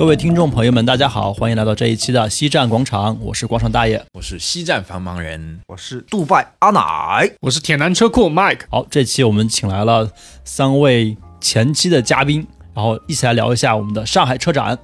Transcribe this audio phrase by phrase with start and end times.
[0.00, 4.02] 各位听众朋友们，大家好，欢迎来到这一期的西站广场，我是广场大爷。
[4.14, 8.60] 我是西站繁忙人，我是杜拜阿奶，我是铁男车库 Mike。
[8.70, 10.10] 好，这期我们请来了
[10.42, 14.78] 三位前期的嘉宾，然后一起来聊一下我们的上海车展。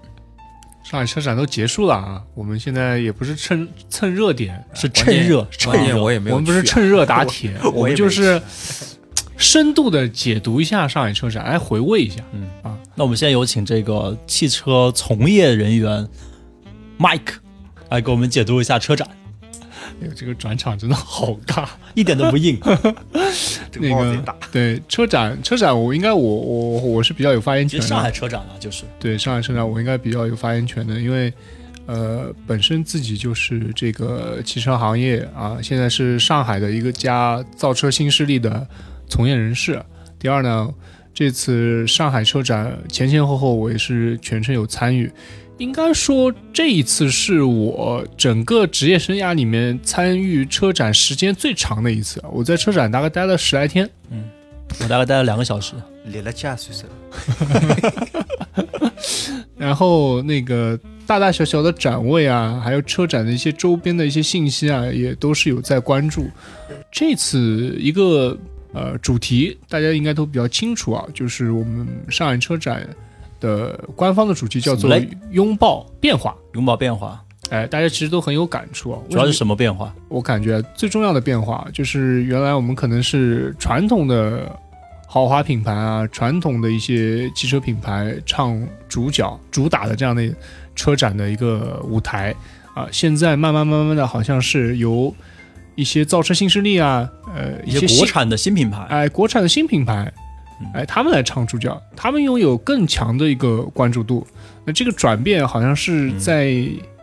[0.85, 5.99] 上海车展都结束了啊，我们现在也不是蹭蹭热点，是趁热趁热。
[5.99, 8.39] 我也没有啊，我们不是趁热打铁，我我们就是
[9.37, 12.17] 深度的解读一下上海车展，来回味一下。
[12.33, 16.09] 嗯啊，那我们现在有请这个汽车从业人员
[16.99, 17.35] Mike
[17.91, 19.07] 来给我们解读一下车展，
[20.01, 21.67] 哎呦，这个转场真的好尬。
[21.95, 22.59] 一点都不硬。
[23.71, 24.35] 这个那个帽子大。
[24.51, 27.83] 对车展，车展我应该我我我是比较有发言权的。
[27.83, 31.33] 其实上海车展啊，就是对上海车展，我应该比较有发言权的，因为
[31.87, 38.67] 呃，本身自己就是这个汽车行业啊，现在是上海的一个家造车新势力的
[39.09, 39.83] 从业人士。
[40.19, 40.73] 第二呢，
[41.13, 45.11] 这次上海车展前前后后我也是全程有参与。
[45.59, 52.23] 应该说，这一次是我整个职业生涯里面参与车展时间最长的一次。
[52.31, 54.25] 我在车展大概待了十来天，嗯
[54.83, 55.73] 我大概待了两个小时。
[56.05, 56.85] 列了加岁数，
[59.57, 66.31] 然后那个大大小小的展位啊，还有车展的一些周边的一些信息啊，也都是有在关注。
[66.93, 68.39] 这次一个
[68.73, 72.87] 呃主题，大家应该都比较清楚啊，就是我们上海车展
[73.41, 77.23] 的官方的主题叫做什么嘞“拥抱变化拥抱变化，”。
[77.51, 78.99] 哎，大家其实都很有感触啊。
[79.09, 79.95] 主要是什么变化？
[80.09, 84.51] 我感觉最重要的变化就是，原来我们可能是传统的
[85.07, 90.29] 豪华品牌啊，传统的一些汽车品牌唱主角、主打的这样的
[90.75, 92.35] 车展的一个舞台
[92.75, 95.15] 啊，现在慢慢慢慢的，好像是由
[95.77, 100.13] 一些造车新势力啊，呃，一些国产的新品牌，哎国产的新品牌
[100.61, 104.27] 嗯，哎，他们来唱主角，他们拥有更强的一个关注度。
[104.65, 106.53] 那这个转变好像是嗯在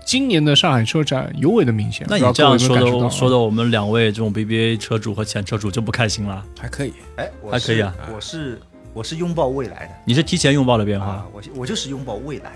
[0.05, 2.05] 今年的上海车展尤为的明显。
[2.09, 6.43] 那你这样说的，说的我们两位这种 BBA 车主和前车主就不开心了。
[6.59, 6.91] 还可以。
[7.15, 8.59] 哎，我还可以啊我是
[8.93, 12.51] 我是拥抱未来的你是提前拥抱了变化啊，我我就是拥抱未来。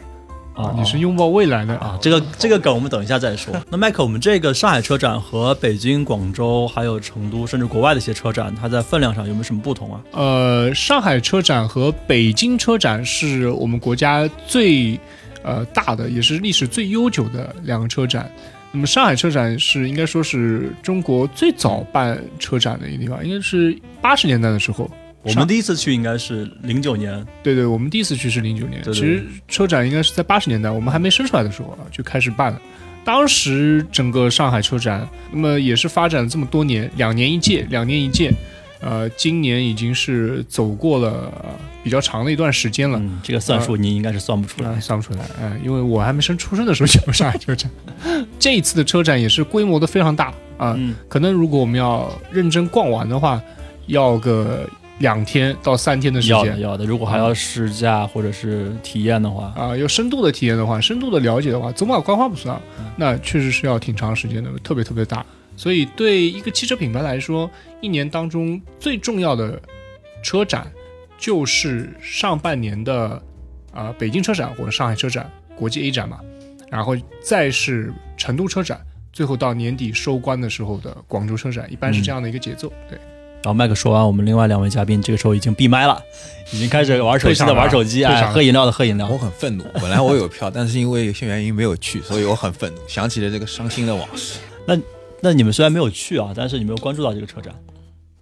[0.58, 3.54] 啊你是拥抱未来的啊，这个这个梗我们等一下再说。
[3.70, 10.02] 那麦克，我们这个上海车展和北京、广州还有成都，甚至国外的一些车展，它在分量上有没有什么不同啊？
[10.12, 15.00] 呃，上海车展和北京车展是我们国家最
[15.44, 18.30] 呃大的，也是历史最悠久的两个车展。
[18.72, 24.90] 那么上海车展是应该说是中国最早办车展的一个地方，应该是八十年代的时候。
[25.24, 32.62] 我们第一次去应该是零九年，对对，我们第一次去是零九年，对对其实车展应该是在八十年代，我们还没生出来的时候啊就开始办了。
[33.04, 38.34] 当时整个上海车展，那么也是发展了这么多年，两年一届，两年一届，
[38.82, 41.50] 呃，今年已经是走过了呃
[41.84, 43.00] 比较长的一段时间了。
[43.00, 44.80] 嗯，这个算数您应该是算不出啊、来。
[44.82, 47.72] 算不出来，哎、因为我还没生出生的时候就有上海车展。
[48.38, 50.28] 这一次的车展也是规模的非常大
[50.58, 53.42] 啊、嗯，可能如果我们要认真逛完的话，
[53.86, 54.70] 要个
[55.00, 56.86] 两天到三天的时间要的要的。
[56.86, 62.60] 如果还要试驾或者是体验的话，啊、要深度的体验的话，深度的了解的话，走马观花不算，
[62.96, 65.26] 那确实是要挺长时间的，特别特别大。
[65.56, 67.50] 所以对一个汽车品牌来说，
[67.82, 69.60] 一年当中最重要的
[70.22, 70.72] 车展
[71.18, 73.22] 就是上半年的
[73.74, 76.20] 啊、北京车展或者上海车展、国际 A 展嘛，
[76.70, 78.80] 然后再是成都车展，
[79.14, 82.72] 最后到年底收官的时候的广州车展，一般是这样的一个节奏。
[82.90, 83.17] 对，然
[83.48, 86.02] 后麦克说完，我们另外两位嘉宾这个时候已经闭麦了，
[86.52, 89.18] 已经开始玩手机的玩手机，哎，退场了喝饮料的喝饮料我。
[89.18, 94.40] 很愤怒，本来我有票，但是因为有些原因没有去，所以我很愤怒，想起了这个伤心的往事。
[94.66, 94.78] 那
[95.22, 97.54] 那你们虽然没有去啊，但是你没有关注到这个车展。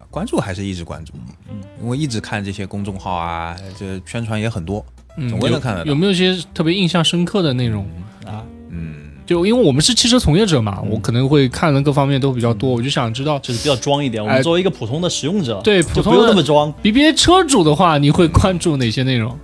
[0.10, 1.12] 关注还是一直关注，
[1.50, 4.86] 嗯，因为一直看这些公众号啊，这宣传也很多，
[5.18, 7.86] 嗯，总归能看得到有没有一些特别印象深刻的内容？
[8.26, 14.24] 啊，嗯，就因为我们是汽车从业者嘛，嗯我可能会看的各方面都比较多，我就想知道就是比较装一点。
[14.24, 16.74] 我哎们作为一个普通的使用者，对就不用普通的那么装。
[16.84, 19.38] BBA 车主的话，你会关注哪些内容？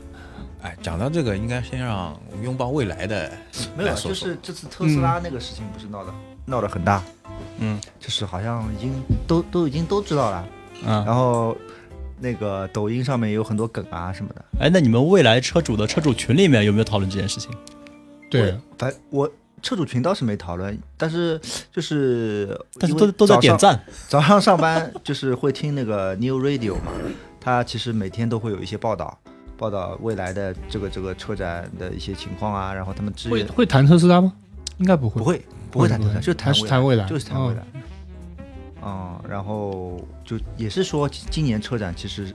[0.61, 3.31] 哎，讲到这个，应该先让拥抱未来的
[3.75, 6.13] 没有，就是这次特斯拉那个事情不是闹得
[6.45, 7.01] 闹得很大，
[7.57, 8.93] 嗯就是好像已经
[9.25, 10.45] 都都已经都知道了，
[10.85, 11.57] 嗯，然后
[12.19, 14.45] 那个抖音上面有很多梗啊什么的。
[14.59, 17.49] 哎，那你们未来车主的车主群里面有没有讨论这件事情？
[18.29, 19.31] 对我，反我
[19.61, 21.39] 车主群倒是没讨论，但是
[21.71, 23.79] 就是但是都都在点赞。
[24.07, 26.91] 早上上班就是会听那个 New Radio 嘛，
[27.39, 29.17] 它其实每天都会有一些报道，
[29.57, 34.33] 报道未来的这个这个车展的一些情况啊，然后他们支援会会谈特斯拉吗？
[34.77, 35.41] 应该不会，不会
[35.71, 37.63] 不会谈特斯拉，就是谈谈未来就是谈未来。
[38.83, 42.33] 嗯，然后就也是说今年车展其实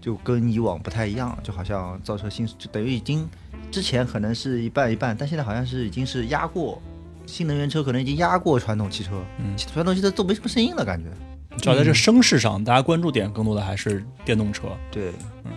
[0.00, 3.28] 就跟以往不太一样，就好像造车新就等于已经
[3.70, 6.80] 之前可能是一半一半，但现在好像是已经是压过
[7.26, 11.10] 新能源车，可能已经压过传统汽车，嗯传统汽车都没什么声音了，感觉。
[11.58, 14.68] 主要在这声势上，大家关注点更多的还是电动车。
[14.90, 15.12] 对
[15.44, 15.52] 嗯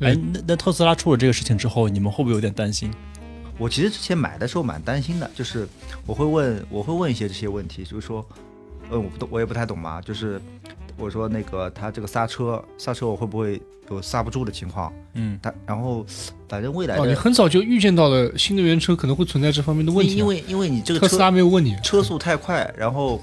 [0.00, 2.92] 哎，那那特斯拉出了这个事情之后，你们会不会有点担心？
[3.56, 5.68] 我其实之前买的时候蛮担心的，就是
[6.06, 8.26] 我会问我会问一些这些问题，就是说，
[8.90, 10.42] 呃，我不懂，我也不太懂嘛，就是
[10.96, 13.60] 我说那个它这个刹车刹车我会不会
[13.90, 14.92] 有刹不住的情况？
[15.14, 16.04] 嗯，它然后
[16.48, 23.20] 反正未来哦，的你很早就预见到了新能源车可能会存在这方面的问题啊、因为因为你这个特斯车拉没有问你，车速太快，然后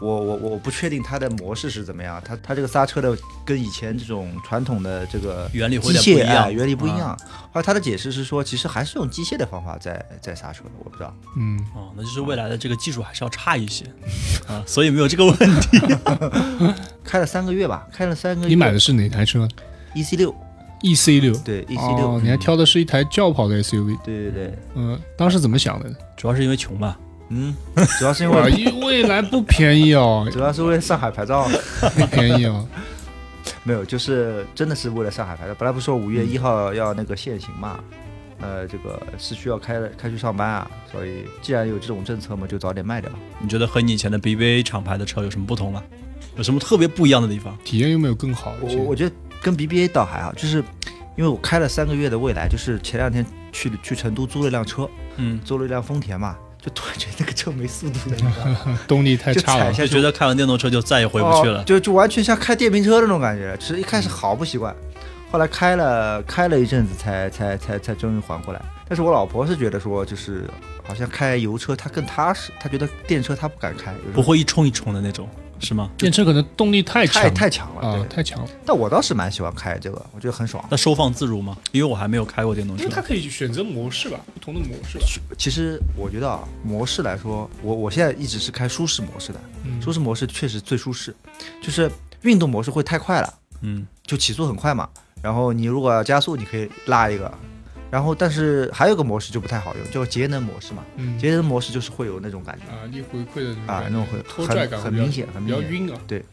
[0.00, 6.98] 我我我不确定它的模式是怎么样，它它这个刹车的跟以前这种传统的这个原理会机械有点不一样，哎原理不一啊。
[6.98, 7.18] 样。
[7.52, 11.14] 后来他的解释是说，其实还是用机械的方法在在刹车的，我不知道。
[11.36, 13.84] 嗯，哦，那就是未来的这个技术还是要差一些
[14.46, 15.78] 啊，所以没有这个问题。
[17.04, 18.48] 开了三个月吧，开了三个月。
[18.48, 19.46] 你买的是哪台车
[19.94, 20.34] EC 六
[20.82, 21.36] ，？EC 六。
[21.38, 25.90] 对 EC 六、哦，你还挑的是一台轿跑的 SUV，对对对，嗯、当时怎么想的？
[26.16, 26.96] 主要是因为穷吧？
[27.30, 27.54] 嗯，
[27.98, 31.48] 主要是因哇，为因未来不便宜哦， 主要是为了上海牌照，
[31.96, 32.66] 不便宜哦。
[33.62, 35.54] 没有，就是真的是为了上海牌照。
[35.58, 37.78] 本来不是说五月嗯一号要那个限行嘛，
[38.40, 43.10] 呃，这个市区要开开去上班啊，所以既然有这种政策嘛，就早点卖掉。
[43.38, 45.82] 你觉得和你以前的 BBA 厂牌的车有什么不同吗？
[46.36, 47.56] 有什么特别不一样的地方？
[47.64, 48.54] 体验有没有更好？
[48.60, 50.58] 我我觉得跟 BBA 倒还好，就是
[51.16, 58.78] 因为我开了三个月的蔚来，就是前两天去去成都租了一辆车，嗯，租了一辆丰田嘛，就突然觉得那个车没速度了，你知道吗？
[58.86, 59.72] 动力太差了。
[59.72, 61.60] 就觉得开完电动车就再也回不去了。
[61.60, 63.56] 哦就就完全像开电瓶车那种感觉。
[63.58, 64.74] 其实一开始好不习惯，
[65.32, 68.60] 后来开了开了一阵子才才才才终于缓过来。
[68.88, 70.44] 但是我老婆是觉得说，就是
[70.86, 75.28] 好像开油车她更踏实，她觉得电车她不敢开，不会一冲一冲的那种，
[75.60, 75.90] 是吗？
[75.98, 77.88] 电车可能动力太强太太强了。
[77.88, 80.64] 啊，对，太强了，但我倒是蛮喜欢开这个，我觉得很爽。
[80.70, 81.56] 那收放自如吗？
[81.72, 82.94] 因为我还没有开过电动车因为。
[82.94, 85.04] 它可以选择模式吧，不同的模式吧。
[85.38, 91.14] 其实我觉得啊，模式来说，我我现在一直是开舒适模式的，嗯舒适模式确实最舒适，
[91.62, 91.90] 就是
[92.22, 93.34] 运动模式会太快了。
[93.62, 94.88] 嗯，就起速很快嘛。
[95.22, 97.30] 然后你如果要加速，你可以拉一个。
[97.90, 100.84] 然后，但是还有个模式就不太好用，叫节能模式嘛。
[100.96, 105.60] 嗯节能模式就是会有那种感觉啊，力回馈的那种啊，感觉那种会拖拽感很很明显，很比较。
[105.62, 105.98] 晕啊。
[106.06, 106.24] 对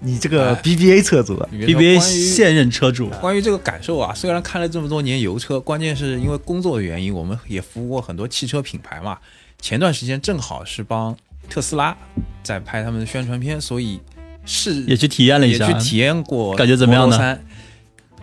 [0.00, 9.18] 你这个哎 BBA 车主 BBA 现任车主，关于这个感受啊，虽然开了这么多年油车，关键是因为工作的原因，我们也服务过很多汽车品牌嘛。
[9.60, 11.14] 前段时间正好是帮
[11.48, 11.94] 特斯拉
[12.42, 14.00] 在拍他们的宣传片，所以
[14.46, 17.38] 是也去体验了一下也去，体验过，感觉怎么样呢，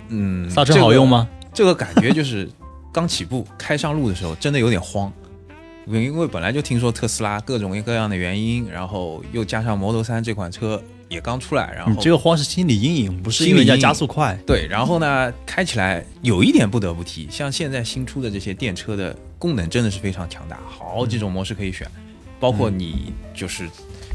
[0.09, 1.27] 嗯，刹车好用吗？
[1.53, 2.47] 这个感觉就是
[2.91, 5.11] 刚起步开上路的时候，真的有点慌，
[5.88, 14.38] 因为本来就听说特斯拉各种各样的原因，然后又加上 Model 3这款车也刚出来，然后你这个慌是心理阴影，不是因为人家加速快。
[14.45, 21.89] 对，然后呢，开起来有一点不得不提，像现在新出的这些电车的功能真的是非常强大，好几种模式可以选，
[22.39, 23.69] 包括你就是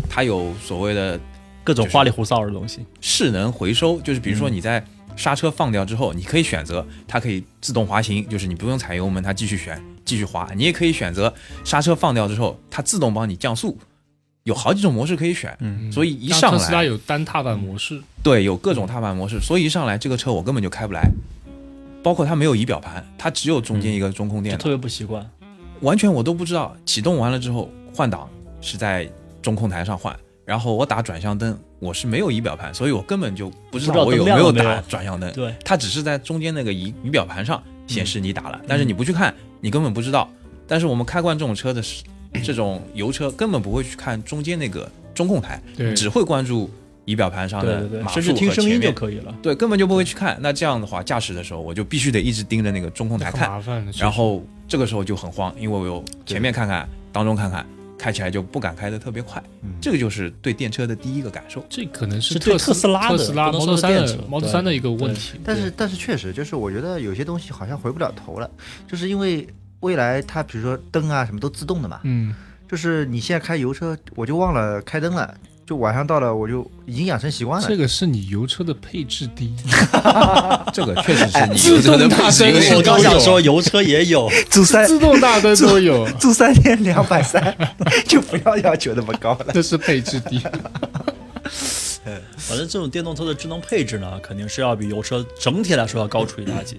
[0.08, 1.19] 它有所谓的
[1.64, 2.84] 各种花里胡哨的东西。
[3.00, 4.84] 势能回收，就是比如说嗯你在
[5.16, 10.48] 刹车放掉之后，你可以选择它可以自动滑行，就是你不用踩油门，它继续旋继续滑。
[10.54, 11.32] 你也可以选择
[11.64, 13.76] 刹车放掉之后，它自动帮你降速，
[14.44, 15.56] 有好几种模式可以选。
[15.61, 21.11] 嗯，所以一上来特斯拉来，有单踏板模式，对，有各种踏板模式，所以一上来这个车我根本就开不来。
[22.02, 25.28] 包括它没有仪表盘，它只有中间一个中控电脑，就特别不习惯。
[25.80, 26.76] 完全我都不知道。
[26.87, 28.30] 启动完了之后换挡
[28.61, 29.11] 是在
[29.42, 30.16] 中控台上换，
[30.47, 35.31] 然后我打转向灯，我是没有仪表盘，所以我根本就不知道我有没有打转向灯。
[35.33, 40.31] 对，它只是在中间那个仪仪表盘上显嗯示你打了，但是你不去看，你根本不知道。
[40.69, 42.05] 但是我们开惯这种车的是，
[42.45, 46.71] 这种油车根本不会去看中间那个中控台，对，只会关注
[47.05, 48.95] 仪表盘上的码数和前面。
[48.95, 49.35] 可以了。
[49.43, 50.38] 对，根本就不会去看。
[50.41, 53.93] 那这样的话，驾驶的时候我就必须得一直盯着那个中控台很看，麻烦的。
[53.97, 57.67] 然后这个时候就很慌，因为我有前面看看，当中看看，
[57.99, 59.43] 开起来就不敢开得特别快。
[59.62, 59.75] 嗯。
[59.81, 61.65] 这个就是对电车的第一个感受。
[61.69, 65.41] 这可能是对特特斯拉的特斯拉不能 Model 三的电车 Model 三的一个问题。
[65.45, 68.50] 但是但是确实就是我觉得有些东西好像回不了头了，
[68.87, 69.47] 就是因为
[69.81, 72.35] 未来它比如说灯啊什么都自动的嘛，嗯，
[72.69, 75.35] 就是你现在开油车我就忘了开灯了，
[75.66, 77.76] 就晚上到了我就已经养成习惯了这。
[77.76, 79.52] 个是你油车的配置低，
[80.73, 87.56] 这个确实是你自油车的动大配置灯我刚想说油车也有，主三自动大灯都有，租三天两百三，
[88.06, 89.46] 就不要要求那么高了。
[89.52, 90.40] 这是配置低。
[92.37, 96.76] 反正这种电动车的智能配置呢，肯定是要比油车整体来说要高出一大截。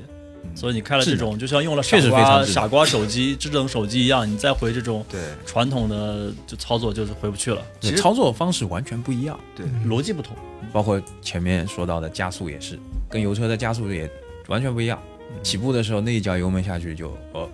[0.57, 10.35] 所以你开了这种，就像用了傻瓜傻瓜手机、智能手机一样，你再回这种对传统的就操作就是回不去了，其实操作方式完全不一样，对，逻辑不同。
[10.73, 14.09] 包括前面说到的加速也是，跟油车的加速也
[14.47, 14.99] 完全不一样。
[15.43, 17.47] 起步的时候那一脚油门下去就哦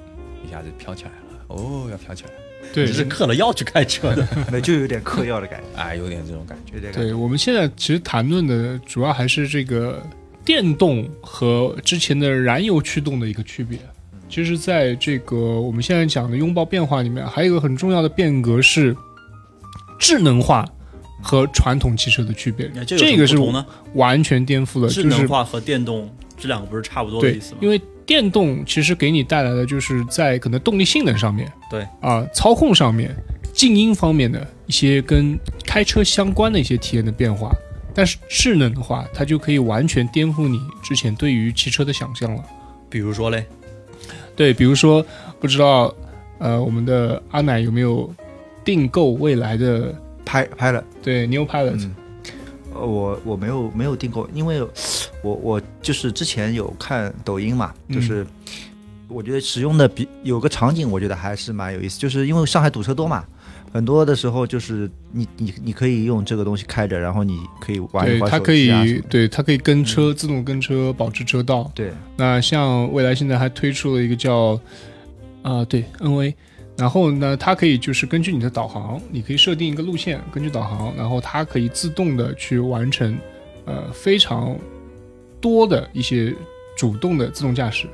[0.48, 1.46] 一下子飘起来了。
[1.48, 2.38] 哦，要飘起来了，
[2.74, 4.26] 对只是嗑了药去开车的。
[4.50, 6.80] 那就有点嗑药的感觉，哎，有点这种感觉。
[6.92, 10.02] 对，我们现在其实谈论的主要还是这个
[10.46, 13.78] 电动和之前的燃油驱动的一个区别。
[14.30, 18.96] 其实，在这个我们现在讲的拥抱变化里面，还有一个很重要的变革是
[20.00, 20.68] 智能化
[21.22, 22.68] 和传统汽车的区别。
[22.86, 23.38] 这这个是？
[23.94, 33.16] 完全颠覆了，就是智能化和电动这两个不是差不多的意思吗？，因为电动其实给你带来的就是在可能动力性能上面，对啊、操控上面、
[33.54, 37.56] 静音方面的一些跟开车相关的一些体验的变化。
[37.94, 42.44] 但是智能的话，它就可以完全颠覆你之前对于汽车的想象了。
[42.90, 43.46] 比如说嘞，
[44.36, 45.06] 对，比如说，
[45.40, 45.94] 不知道
[46.40, 48.14] 呃，我们的阿奶有没有
[48.66, 49.94] 订购未来的
[50.26, 51.96] 拍拍了，对 New Pilot？、嗯，
[52.74, 54.62] 呃我我没有没有订购，因为
[55.22, 58.26] 我我就是之前有看抖音嘛，嗯就是
[59.08, 63.24] 我觉得使用的比有个场景，我觉得还是蛮有意思，就是因为上海堵车多嘛。
[63.74, 71.72] 很多的时候就是你你你可以用这个东西开着，然后你可以玩它可以对它可以跟车、自动跟车，保持车道。
[71.74, 71.92] 对。
[72.16, 74.60] 那像未来现在还推出了一个叫
[75.42, 76.36] 啊、对 N V，
[76.78, 83.18] 然后呢，它可以就是根据你的导航，你可以设定一个路线，根据导航，然后它可以自动的去完成
[83.66, 84.56] 呃非常
[85.42, 86.34] 多的一些
[86.78, 87.88] 主动的自动驾驶。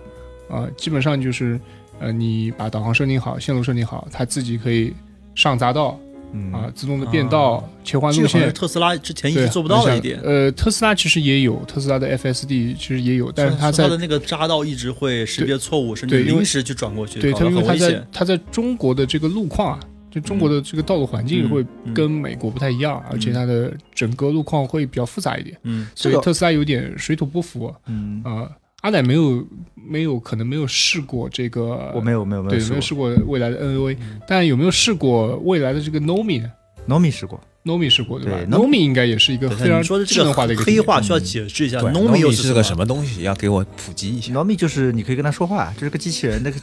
[0.50, 1.57] 啊、基本上就是
[2.00, 4.93] 呃你把导航设定好，线路设定好，它自己可以
[5.39, 5.98] 上匝道
[6.31, 8.53] 嗯啊、自动的变道、切换路线。
[8.53, 10.19] 特斯拉之前一，直做不到的一点。
[10.22, 18.05] 呃，特斯拉其实也有，特斯拉的 FSD 其实也有，但是它在它的那个匝道一直会识别错误，甚至临时去转过去，对，它因为它在。
[18.12, 19.79] 它在中国的这个路况啊，
[20.12, 28.46] 就中国的这个道路环境嗯会嗯跟美国不太一样，而且它的整个路况会比较复杂一点，嗯，所以特斯拉有点水土不服嗯，啊、
[28.81, 29.45] 阿奶没有
[29.75, 36.50] 没有可能没有试过这个，我没有没有没有试过没有试过未来的 NOA，、但有没有试过未来的这个 Nomi 呢
[36.88, 42.86] ，Nomi 试过，？Nomi 试过对吧？Nomi 应该也是一个对非常说的智这个能化的一个黑话需要解释一下对，Nomi 又是个什么？
[42.86, 43.24] 东西？
[43.24, 44.33] 要给我普及一下。
[44.33, 46.57] Nomi 就是你可以跟他说话，就是个机器人，那个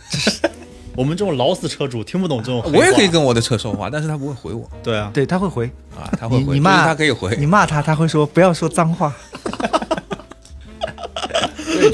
[0.97, 2.71] 我们这种老死车主听不懂这种话。
[2.73, 7.45] 我也可以跟我的车说话，但是他不会回我对啊，对他会回，啊，他会回，你你骂他可以回你。
[7.45, 9.36] 骂他他会说不要说脏话，对，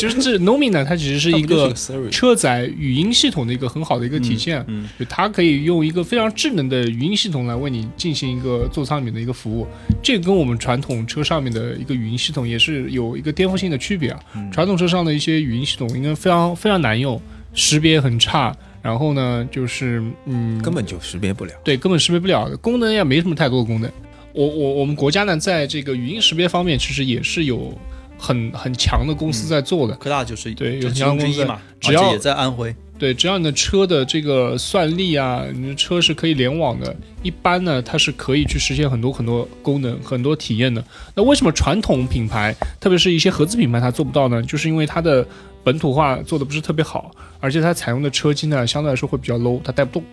[0.03, 1.73] 就是这 Nomi 呢，它其实是一个
[2.11, 4.65] 车载语音系统的一个很好的一个体现。
[4.67, 9.65] 嗯，就它可以用一个非常智能的语音系统来为你进行一个座舱里面的一个服务，
[10.03, 14.19] 这个跟我们传统车上面的一个语音系统也是有一个颠覆性的区别啊。
[14.35, 17.23] 嗯传统车上的一些语音系统应该非常非常难用，
[17.55, 21.53] 识别很差，然后呢，就是嗯，根本就识别不了。
[21.63, 23.89] 对根本识别不了的，功能也没什么太多的功能。
[24.33, 27.79] 我我我们国家呢，在这个语音识别方面，其实也是有
[28.23, 29.95] 很很强的公司在做的。
[29.97, 32.75] 科大就是对有这其相关公司嘛，只要也在安徽。
[32.97, 40.85] 对，只要你的车的这个算力啊，你的车是可以联网的，一般呢它是可以去实现很多很多功能、很多体验的。
[41.17, 44.41] 那为什么传统品牌，特别是一些合资品牌它做不到呢？
[44.45, 45.27] 就是因为它的
[45.65, 47.11] 本土化做的不是特别好，
[47.41, 50.05] 而且它采用的车机呢相对来说会比较 low，它带不动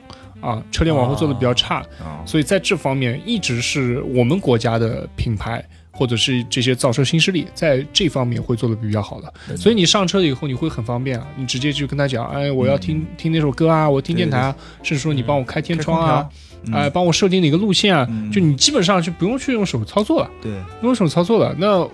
[0.41, 5.63] 啊，车联网会做的比较差，啊，所以在这方面一直是我们国家的品牌。
[5.91, 16.29] 或者是这些造车新势力在这方面会做的比较好的，所以你上车以后你会很方便啊，你直接就跟他讲，哎，我要听、听那首歌啊，我听电台啊，甚至说你帮我开天窗啊，
[16.71, 18.31] 哎、帮我设定哪个路线啊，嗯。
[18.31, 21.55] 就你基本上就不用去用手操作了，对，不用手操作了。
[21.57, 21.87] 那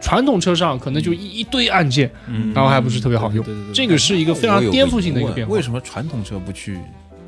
[0.00, 2.52] 传统车上可能就一一堆按键，嗯。
[2.54, 5.54] 然后还不是特别好用，这个是一个非常颠覆性的一个变化。
[5.54, 6.78] 为什么传统车不去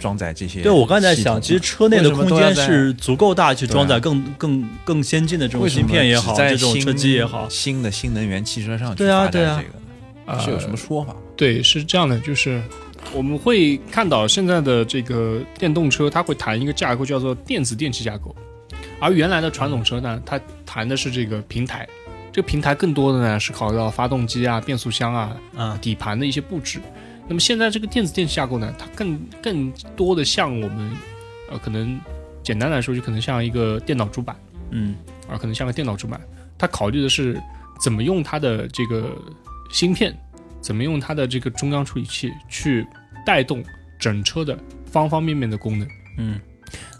[0.00, 0.62] 装载这些？
[0.62, 9.62] 对，我刚才在想，其实车内的空间是足够大，去装载对更更更先进的这种芯片也好，在这种车机也好，新的新能源汽车上去对啊发展对啊
[10.26, 11.20] 这个是有什么说法吗？
[11.36, 12.62] 对，是这样的，就是
[13.12, 18.34] 我们会看到现在的这个电动车，它会谈一个架构叫做电子电气架构，
[18.98, 21.86] 而原来的传统车呢，它谈的是这个平台。
[22.32, 26.78] 这个平台更多的呢是考虑到发动机啊、变速箱啊、啊，底盘的一些布置。
[27.30, 30.90] 那么现在这个电子电器架构呢，它更更多的像我们，
[31.48, 32.00] 呃，可能
[32.42, 34.34] 简单来说就可能像一个电脑主板
[34.70, 34.96] 嗯
[35.28, 36.20] 啊，可能像个电脑主板。
[36.58, 37.40] 它考虑的是
[37.80, 39.16] 怎么用它的这个
[39.70, 40.12] 芯片，
[40.60, 42.84] 怎么用它的这个中央处理器去
[43.24, 43.62] 带动
[43.96, 45.88] 整车的方方面面的功能。
[46.18, 46.40] 嗯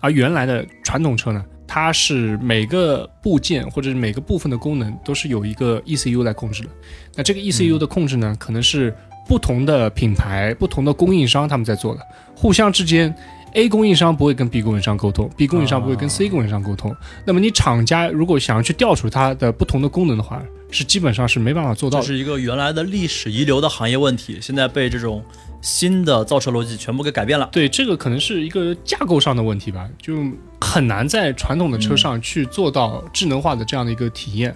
[0.01, 6.69] 而原来的传统车呢，它是每个部件或者是每个部分的功能都是有一个 ECU 来控制的。
[7.17, 8.95] 那这个 ECU 的控制呢，可能是
[9.31, 13.15] 不同的品牌、不同的供应商他们在做的，互相之间。
[13.53, 16.95] A 供应商不会跟 B 供应商沟通，B 供应商不会跟 C 供应商沟通。
[17.25, 22.05] 那么你厂家如果想要去调出它的不同的功能的话，是基本上是没办法做到的。
[22.05, 25.23] 这是一个原来的历史遗留的行业问题，现在被这种
[25.61, 27.49] 新的造车逻辑全部给改变了。
[27.53, 30.15] 对，这个可能是一个架构上的问题吧，就
[30.61, 34.55] 很难在传统的车上去做到智能化的这样的一个体验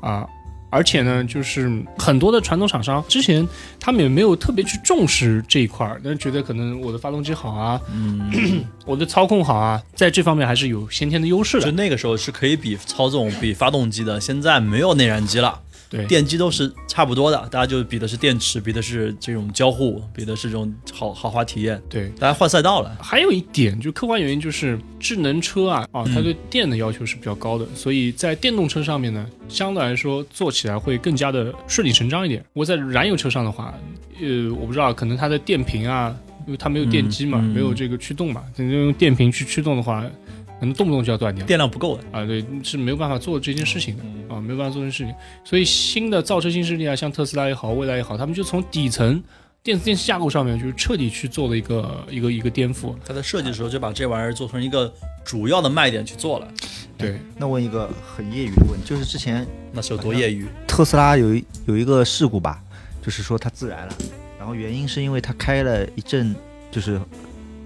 [0.00, 0.26] 啊。
[0.70, 3.46] 而且呢，就是很多的传统厂商之前
[3.78, 11.66] 他们也没有特别去重视这一块儿，但是觉得可能我的发动机好啊，嗯， 我的操控好啊，在这方面还是有先天的优势的。
[11.66, 15.60] 就那个时候是可以比操纵、比发动机的，现在没有内燃机了。
[15.88, 22.08] 对，电机都是差不多的，大家就比的是电池，比的是这种交互，比的是这种豪豪华体验，对。
[22.18, 22.96] 大家换赛道了。
[23.00, 32.44] 还有一点，就客观原因就是智能车啊，啊，它对电的要求是比较高的，所以在电动车上面呢，相对来说做起来会更加的顺理成章一点。
[32.52, 33.72] 我在燃油车上的话，
[34.20, 36.16] 呃，我不知道，可能它的电瓶啊，
[36.46, 40.04] 因为它没有电机嘛，没有这个驱动嘛，你用电瓶去驱动的话，
[40.58, 41.44] 可能动不动就要断掉。
[41.46, 44.02] 电量不够的，啊，对，是没有办法做这件事情的
[44.34, 45.14] 啊，没有办法做这件事情。
[45.44, 49.22] 所以新的造车新势力啊，像特斯拉也好，蔚来也好，他们就从底层
[49.62, 52.94] 电子电器架构上面，就是彻底去做了一个一个一个颠覆。
[53.04, 54.92] 他在设计的时候就把这玩意儿做成一个
[55.24, 56.48] 主要的卖点去做了，
[56.96, 60.46] 对，那问一个很业余的问题，就是之前那是有多业余？
[60.66, 62.62] 特斯拉有一有一个事故吧，
[63.02, 63.94] 就是说它自燃了，
[64.38, 66.34] 然后原因是因为它开了一阵
[66.70, 67.00] 就是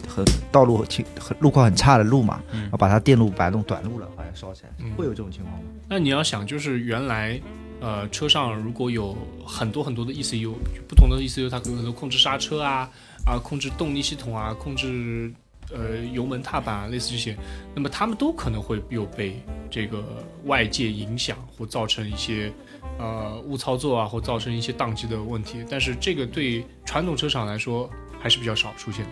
[0.08, 5.64] 很道路情很路况很差的路嘛，嗯然后把它电路板弄短路了，好像烧起来，嗯会有这种情况吗？
[5.88, 7.40] 那你要想，就是原来
[7.80, 9.16] 呃车上如果有
[9.46, 12.88] 很多很多的 ECU，就不同的 ECU，它可能能控制刹车啊
[13.26, 15.32] 啊，控制动力系统啊，控制
[15.72, 17.36] 呃油门踏板啊，类似这些，
[17.74, 20.02] 那么它们都可能会有被这个
[20.44, 22.52] 外界影响或造成一些
[22.98, 25.64] 呃误操作啊，或造成一些宕机的问题。
[25.70, 27.88] 但是这个对传统车厂来说
[28.20, 29.10] 还是比较少出现的。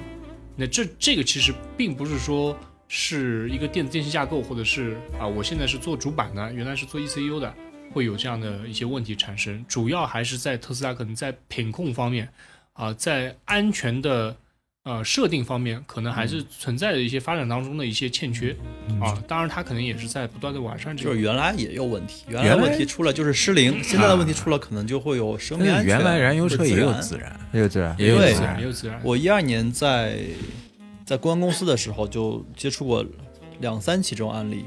[0.60, 7.54] 那这这个其实并不是说是一个电子电器架构，或者是啊，我现在是做主板的，原来是做 ECU 的，
[7.92, 9.64] 会有这样的一些问题产生。
[9.68, 12.28] 主要还是在特斯拉可能在品控方面
[12.72, 14.36] 啊，在安全的
[14.88, 18.56] 呃设定方面，可能还是存在着一些发展当中的一些欠缺
[18.98, 19.22] 啊。
[19.28, 21.20] 当然，它可能也是在不断的完善这个就是。
[21.20, 25.88] 原来也有问题，原来问题出了就是失灵，现在的问题出了可能就会有生命安全。
[25.88, 28.64] 原来燃油车也有自燃，也有自燃，也有自燃也。
[28.64, 30.20] 有自然，我一二年在
[31.04, 33.04] 在公安公司的时候就接触过
[33.60, 34.64] 两三起这种案例，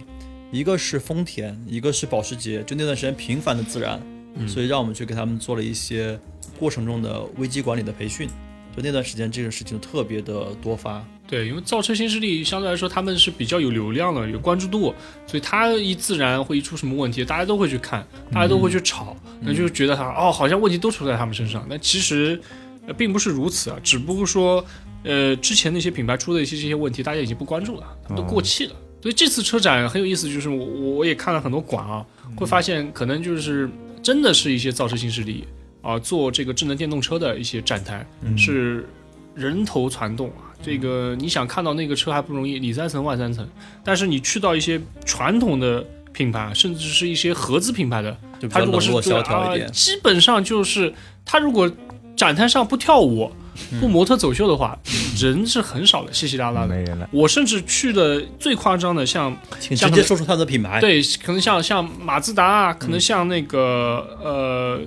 [0.52, 4.00] 一个是丰田，一个是保时捷，就那段时间频繁的自燃，
[4.36, 6.20] 嗯所以让我们去给他们做了一些
[6.60, 8.30] 过程中的危机管理的培训。
[8.76, 11.06] 就那段时间，这个事情特别的多发。
[11.28, 14.94] 对，因为造车新势力相对来说他们是比较有流量的，有关注度，
[15.26, 21.66] 所以他一自然会一出什么问题，大家都会去看，大家都会去吵，那就觉得他哦，好像问题都出在他们身上。
[21.70, 22.40] 但其实、
[22.86, 24.66] 呃并不是如此啊，只不过说，
[25.04, 28.76] 呃，之前那些品牌出的一些这些问题，大家已经不关注了，他们都过气了。
[29.02, 32.06] 所以这次车展很有意思，就是我我也看了很多馆啊，
[32.36, 33.70] 会发现可能就是
[34.04, 35.46] 真的是一些造车新势力
[35.82, 38.06] 啊，做这个智能电动车的一些展台，
[38.38, 38.88] 是
[39.36, 40.50] 人头攒动啊。
[40.64, 43.48] 这个你想看到那个车还不容易，里三层外三层。
[43.84, 48.16] 但是你去到一些传统的品牌，甚至是一些合资品牌的，
[48.50, 49.72] 它如果是较冷落对啊萧条一点。
[49.72, 50.94] 基本上就是
[51.26, 51.72] 它如果
[52.16, 53.32] 展台上不跳舞、
[53.80, 54.78] 不模特走秀的话，
[55.18, 56.68] 人是很少的，稀稀拉拉的。
[56.68, 57.10] 没人了。
[57.12, 64.82] 我甚至去的最夸张的，像请像直接说出他的品牌。，对，可能像像马自达啊，可能像那个、呃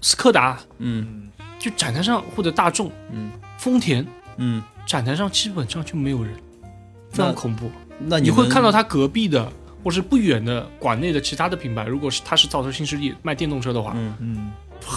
[0.00, 4.06] 斯柯达，嗯就展台上或者大众、嗯丰田
[4.38, 6.34] 嗯，展台上基本上就没有人，
[7.10, 7.70] 非常恐怖。
[7.98, 9.52] 那你会看到它隔壁的
[9.84, 14.52] 或是不远的馆内的其他的品牌，如果是它是造车新势力卖电动车的话，嗯嗯，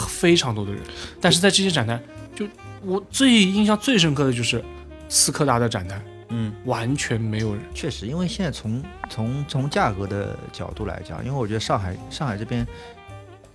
[0.07, 0.81] 非常多的人。
[1.19, 2.01] 但是在这些展台，
[2.33, 2.47] 就
[2.81, 4.63] 我最印象最深刻的就是
[5.09, 7.61] 斯柯达的展台，嗯完全没有人。
[7.73, 12.65] 确实，因为现在从从从价格的角度来讲，因为我觉得上海上海这边，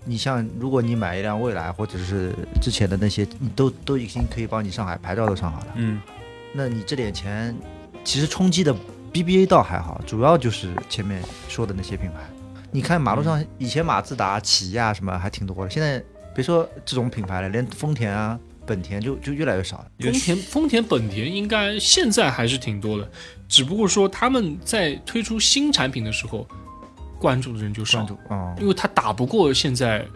[0.04, 6.00] 你像如果你买一辆蔚来或者是之前的那些，你都都已经可以帮你上海牌照都上好了，嗯
[6.52, 7.54] 那你这点钱
[8.02, 8.74] 其实冲击的
[9.12, 12.20] BBA 倒还好，主要就是前面说的那些品牌。
[12.70, 16.02] 你看马路上以前马自达、起亚什么还挺多的，现在
[16.34, 19.86] 别说这种品牌了，连丰田啊、本田就就越来越少了。
[19.98, 23.10] 丰田、丰田、本田应该现在还是挺多的，
[23.48, 26.46] 只不过说他们在推出新产品的时候，
[27.18, 30.06] 关注的人就少关，注哦，因为它打不过现在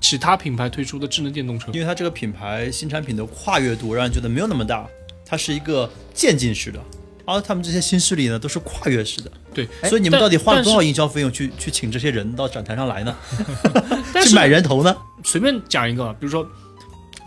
[0.00, 1.80] 其他品牌推出的智能电动车因。
[1.80, 4.86] 为它这个品牌新产品的跨越度让人觉得没有那么大，
[5.24, 6.78] 它是一个渐进式的，
[7.24, 9.30] 而他们这些新势力呢都是跨越式的。
[9.54, 13.16] 对，所以你们到底花了多少营销费用去去请这些人到展台上来呢？
[14.26, 14.94] 去买人头呢？
[15.22, 16.46] 随便讲一个，比如说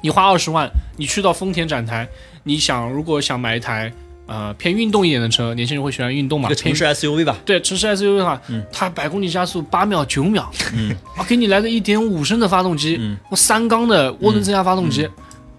[0.03, 2.07] 你花二十万，你去到丰田展台，
[2.43, 3.91] 你想如果想买一台
[4.27, 8.63] 呃偏运动一点的车，年轻人会喜欢运动嘛，偏一个城市 SUV 吧，对城市 SUV 的话，嗯。
[8.71, 13.17] 它百公里加速八秒九秒，嗯，啊，给你来个一点五升的发动机，嗯。
[13.31, 15.07] 我三缸的涡轮增压发动机，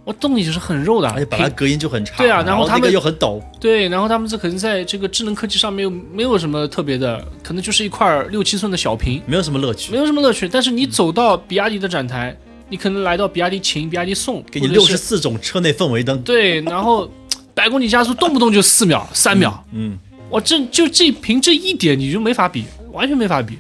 [0.05, 9.93] 我动力是很肉的，而且本来隔音就很差，对啊然后他们又很抖，对，然后他们这可能在这个智能科技上面又没有什么特别的，可能就是一块六七寸的小屏，没有什么乐趣。
[9.93, 10.49] 没，有什么乐趣。
[10.49, 12.37] 但是你走到比亚迪的展台，
[12.71, 17.11] 你可能来到比亚迪秦、比亚迪宋，给你六十四种车内氛围灯，对，然后
[17.59, 19.99] 百公里加速动不动就四秒、三秒，嗯，
[20.31, 23.59] 我这就这凭这一点你就没法比，完全没法比。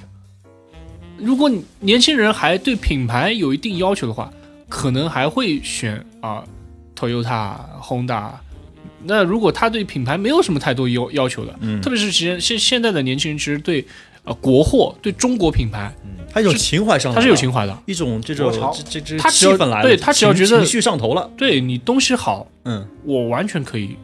[1.16, 4.32] 如果你年轻人还对品牌有一定要求的话，
[4.68, 6.44] 可能还会选啊、
[6.96, 8.30] Toyota、Honda。
[9.02, 13.84] 那如果他对品牌没有什么太多要要求的，嗯特别是其实现现在的年轻人其实对
[14.28, 15.92] 呃国货、对中国品牌
[16.30, 17.76] 他有情怀上来了，他是有情怀的。
[17.86, 23.96] 一种这种国潮这这这他只要气氛来了，对他只要觉得情情绪上头了，对你东西好，嗯我完全可以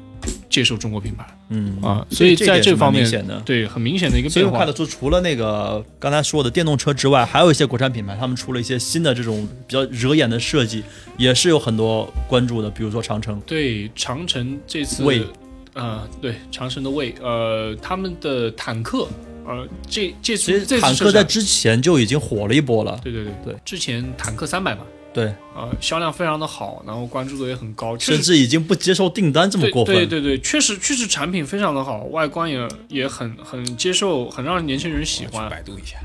[0.48, 2.04] 接受中国品牌嗯啊。
[2.10, 3.38] 所以在这这方面明，显的。
[3.44, 4.72] 对很明显的一个变化所以我看得。
[4.72, 10.82] 出，除了那个刚才说的电动车之外，还有一些国产品牌，他们出了一些新的这种比较惹眼的设计，
[11.18, 12.70] 也是有很多关注的。
[12.70, 15.26] 比如说长城，对长城这次魏，
[15.74, 19.06] 呃，对长城的魏，呃，他们的坦克，
[19.46, 22.98] 呃，这这其次坦克在之前就已经火了一波了。
[23.02, 29.94] 对对对对，之前坦克三百嘛，对，呃，销量非常的好，然后关注度也很高，甚至已经不接受订单这么过分。
[29.94, 35.48] 对对对，确实确实产品非常的好，外观也也很很接受，很让年轻人喜欢。
[35.50, 35.98] 百度一下，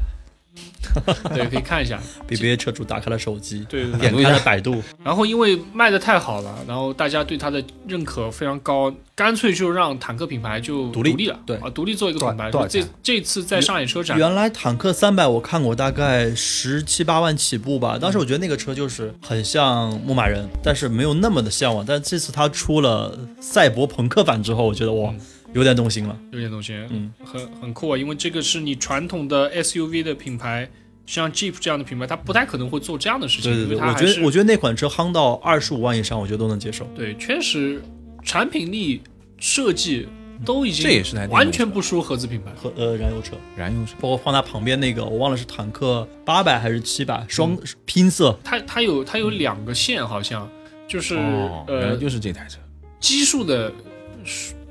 [1.36, 2.00] 对，可以看一下。
[2.28, 3.89] BBA 车主打开了手机，对。
[4.00, 12.50] 点开了百度，然后因为卖的太好了，然后大家对它的认可非常高，干脆就让坦克品牌就独立立了，对啊，独立做一个品牌。
[12.70, 17.98] 这这次在上海车展，原来坦克三百我看过，大概十七八万起步吧。
[18.00, 21.84] 当时我觉得那个车就是很像牧马人，但是没有那么的向往。
[21.86, 25.13] 但是这次它出了赛博朋克版之后，我觉得哇，
[25.53, 26.17] 有点动心了。
[26.31, 30.69] 有点动心，嗯，很很酷啊，因为这个是你传统的 SUV 的品牌，
[31.05, 36.85] 像 Jeep 这样的品牌，它不太可能会做这样的事情，对对我觉得我觉得那款车夯到二十五万以上，我觉得都能接受。
[36.95, 37.81] 对，确实
[38.23, 39.01] 产品力、
[39.38, 40.07] 设计
[40.45, 42.51] 都已经这也是完全不输合资品牌。
[42.55, 43.93] 和呃燃油车，燃油车。
[43.99, 50.49] 包括放它旁边那个，我忘了是坦克八百还是七百双拼色，它它有它有两个线，好像
[50.88, 52.59] 就是、哦，呃就是这台车，
[52.99, 53.71] 基数的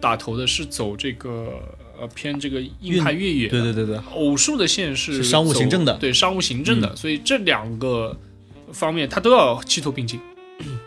[0.00, 1.60] 打头的是走这个
[2.00, 5.94] 呃偏这个硬派越野，对对对对，偶数的线是是商务行政的。
[5.94, 8.16] 嗯对商务行政的，所以这两个
[8.72, 10.20] 方面它都要齐头并进。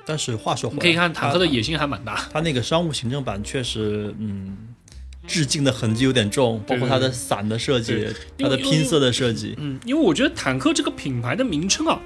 [0.06, 4.58] 但是话说回来，你可以看坦克的野心还蛮大，它那个商务行政版确实，嗯，
[5.26, 8.06] 致敬的痕迹有点重，包括它的伞的设计，
[8.38, 11.98] 它的拼色的设计，嗯，因为我觉得坦克这个品牌的名称啊，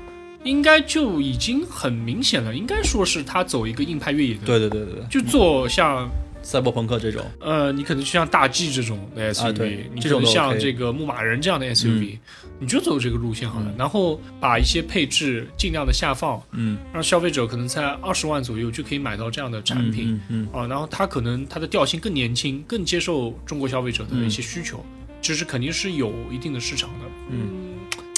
[0.44, 6.08] 应该就已经很明显了，应该说是它走一个硬派越野的，，对对对对对，就做像
[6.46, 12.20] 赛博朋克这种，呃，你可能就像大 G 这种的 SUV，、啊对你像这个牧马人这样的 SUV，、
[12.60, 20.22] 你就走这个路线好了，然后把一些配置尽量的下放，嗯，让消费者可能在二十万左右就可以买到这样的产品。
[20.30, 24.86] 嗯嗯啊，然后它可能它的调性更年轻，更接受中国消费者的一些需求，
[25.24, 27.06] 其实肯定是有一定的市场的。
[27.32, 27.48] 嗯。
[27.50, 27.75] 不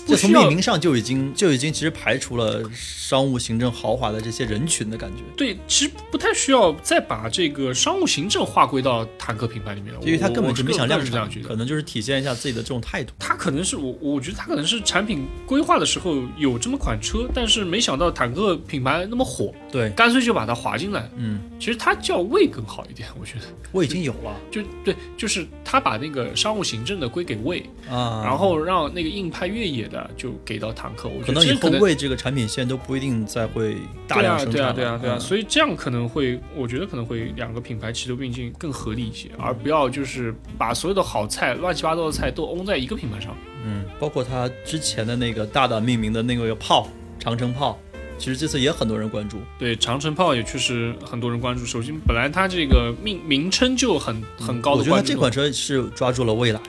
[0.07, 11.57] 这从命名上就已经就已经其实排除了商务行政豪华的这些人群的感觉，对，其实不太需要再把这个商务行政划归到坦克品牌里面了，因为他根本就没想我量产是这样觉，得可。
[11.57, 13.11] 能就是体现一下自己的这种态度。
[13.17, 21.07] 他可能是我，我觉得他可能是产品规划的时候有这么款车，但是没想到坦克品牌那么火，对，干脆就把它划进来。
[21.15, 23.45] 嗯，其实它叫魏更好一点，我觉得。
[23.71, 31.09] 我已经有了就对，就是他把那个商务行政的归给魏，啊，然后让那个硬派越野的就给到坦克。
[31.09, 33.75] 我觉可能以得这可能后为这个产品线都不一定再会
[34.07, 34.73] 大对啊，对啊，量生产了。
[34.73, 43.35] 对啊，对啊，嗯所以这样可能会，我觉得可能会两个品牌齐头并进更合理一些，而不要就是把所有的好菜、乱七八糟的菜都翁在一个品牌上。
[43.65, 46.87] 嗯，包括他之前的那个大胆命名的那个炮，
[47.19, 47.77] 长城炮，
[48.17, 49.39] 其实这次也很多人关注。
[49.59, 51.65] 对，长城炮也确实很多人关注。
[51.65, 55.07] 首先，本来它这个命名称就很很高我觉得它的关注。
[55.07, 56.59] 这款车是抓住了未来。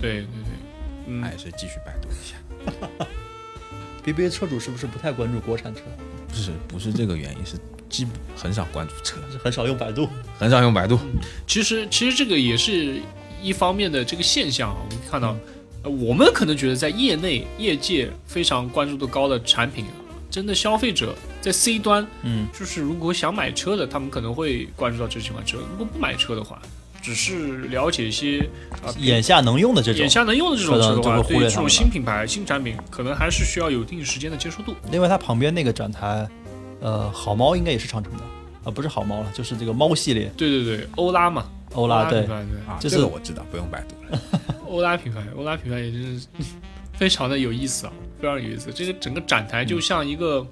[0.00, 0.52] 对对对，
[1.06, 3.06] 嗯，还是继续百度一下。
[4.04, 5.80] BBA 车主是不是不太关注国产车？
[6.28, 7.56] 不是不是这个原因，是
[7.88, 10.08] 基本很少关注车，是很少用百度。
[10.38, 10.98] 很少用百度。
[11.46, 13.00] 其实其实这个也是
[13.42, 14.76] 一方面的这个现象啊。
[14.82, 15.36] 我们看到，
[15.82, 19.92] 呃，我们可能觉得在业内业界非常关注度高的产品啊，
[20.30, 26.60] 真的消费者在 C 端，嗯，就是如果想买车的，他们可能会关注到这几款车；如果不买车的话，
[27.00, 28.40] 只是了解一些
[28.84, 28.92] 啊。
[28.98, 30.10] 眼下能用的这种眼。
[30.10, 34.74] 下能用的这种车的话，对这种新品牌、新产品，可能还是需要有一定时间的接受度。
[34.90, 36.28] 另外，它旁边那个展台，
[36.80, 38.22] 呃，好猫应该也是长城的
[38.64, 40.30] 啊，不是好猫了，就是这个猫系列。
[40.36, 44.20] 对对对，欧拉嘛，欧拉对品，牌对，啊，这个我知道，不用百度了。
[44.68, 46.26] 欧拉品牌，欧拉品牌也就是
[46.98, 48.72] 非常的有意思啊，非常有意思。
[48.72, 50.44] 这个整个展台就像一个，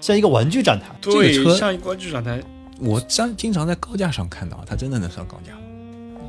[0.00, 0.86] 像一个玩具展台。
[1.00, 2.42] 这个车像一个玩具展台。
[2.80, 5.52] 我经经常在高架上看到，它真的能上高架。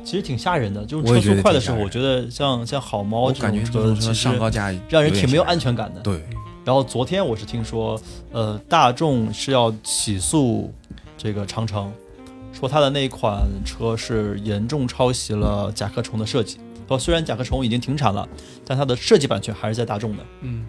[0.04, 6.00] 其实挺吓人的，就是车速快的时候，我觉得像像好猫这我感觉这种车，其实上高架让人挺没有安全全感的。
[6.00, 6.22] 对，
[6.64, 8.00] 然后昨天我是听说，
[8.30, 10.72] 呃，大众是要起诉
[11.18, 11.92] 这个长城，
[12.52, 16.58] 说他的那款车是严重抄袭了甲壳虫的设计。
[16.88, 18.28] 说虽然甲壳虫已经停产了，
[18.64, 20.24] 但它的设计版权还是在大众的。
[20.42, 20.64] 嗯，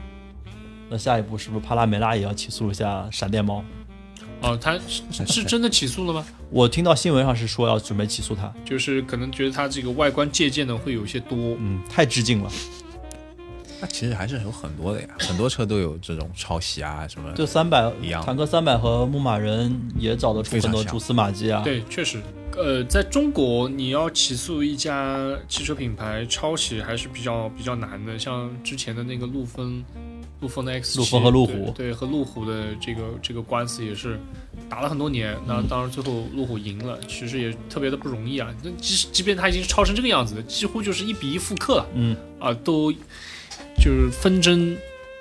[0.89, 3.63] 那下一步是不是帕拉梅拉也要起诉一下闪电猫？
[4.41, 6.23] 哦，他是是真的起诉了吗？
[6.51, 8.53] 我听到新闻上是说要准备起诉他。
[8.63, 11.57] 就是可能觉得他这个外观借鉴的会有些多。
[11.59, 12.51] 嗯，太致敬了。
[13.79, 17.31] 那其实还是有很多的呀，很多车都有这种抄袭啊什么。
[17.33, 21.61] 就三百一样坦克三百和牧马人也找得出非常像很多蛛丝马迹啊。
[21.63, 22.19] 对，确实，
[22.55, 28.17] 呃，在中国你要起诉一家汽车品牌抄袭还是比较比较难的。
[28.17, 29.83] 像之前的那个陆风，
[30.41, 34.19] 陆风的 X，陆风和路虎对对和路虎的这个这个官司也是
[34.67, 35.37] 打了很多年。
[35.45, 38.51] 那当然最后路虎赢了，其实也特别的不容易啊。
[38.63, 41.87] 那即使即便它已经抄成这个样子，几乎就是一比一复刻了。
[41.93, 42.91] 嗯，啊，都
[43.77, 44.75] 就是纷争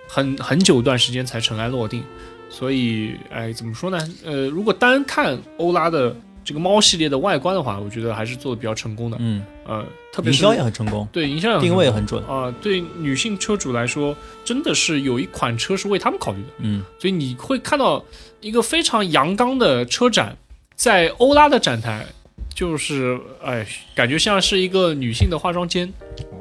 [0.08, 2.02] 很很久一段时间才尘埃落定，
[2.48, 3.98] 所以哎，怎么说呢？
[4.24, 6.14] 呃，如果单看欧拉的
[6.44, 9.16] 这个猫系列的外观的话，我觉得还是做的比较成功的。
[9.20, 12.22] 嗯，呃，特别是营销也很成功，对营销也很定位也很准。
[12.24, 18.04] 功啊、对女性车主来说，真的是有一款车是为他们考虑的，嗯，所以你会看到
[18.40, 20.36] 一个非常阳刚的车展，
[20.74, 22.06] 在欧拉的展台。
[22.54, 25.92] 就是哎，感觉像是一个女性的化妆间，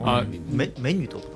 [0.01, 1.35] 啊美美女都不多？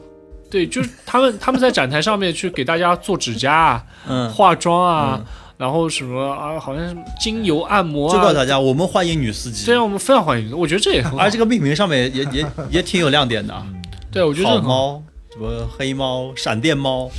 [0.49, 5.25] 对，就是他们他们在展台上面去给大家做指甲啊、嗯， 化妆啊，嗯
[5.59, 9.65] 然后什么啊，好像是精油按摩啊，就告诉大家，我们欢迎女司机。
[9.65, 10.57] 对啊我们非常欢迎。
[10.57, 11.17] 我觉得这也很好。
[11.17, 13.67] 而这个命名上面也也也挺有亮点的啊，
[14.09, 14.67] 对，我觉得这好好。
[14.67, 17.11] 猫，什么黑猫、闪电猫，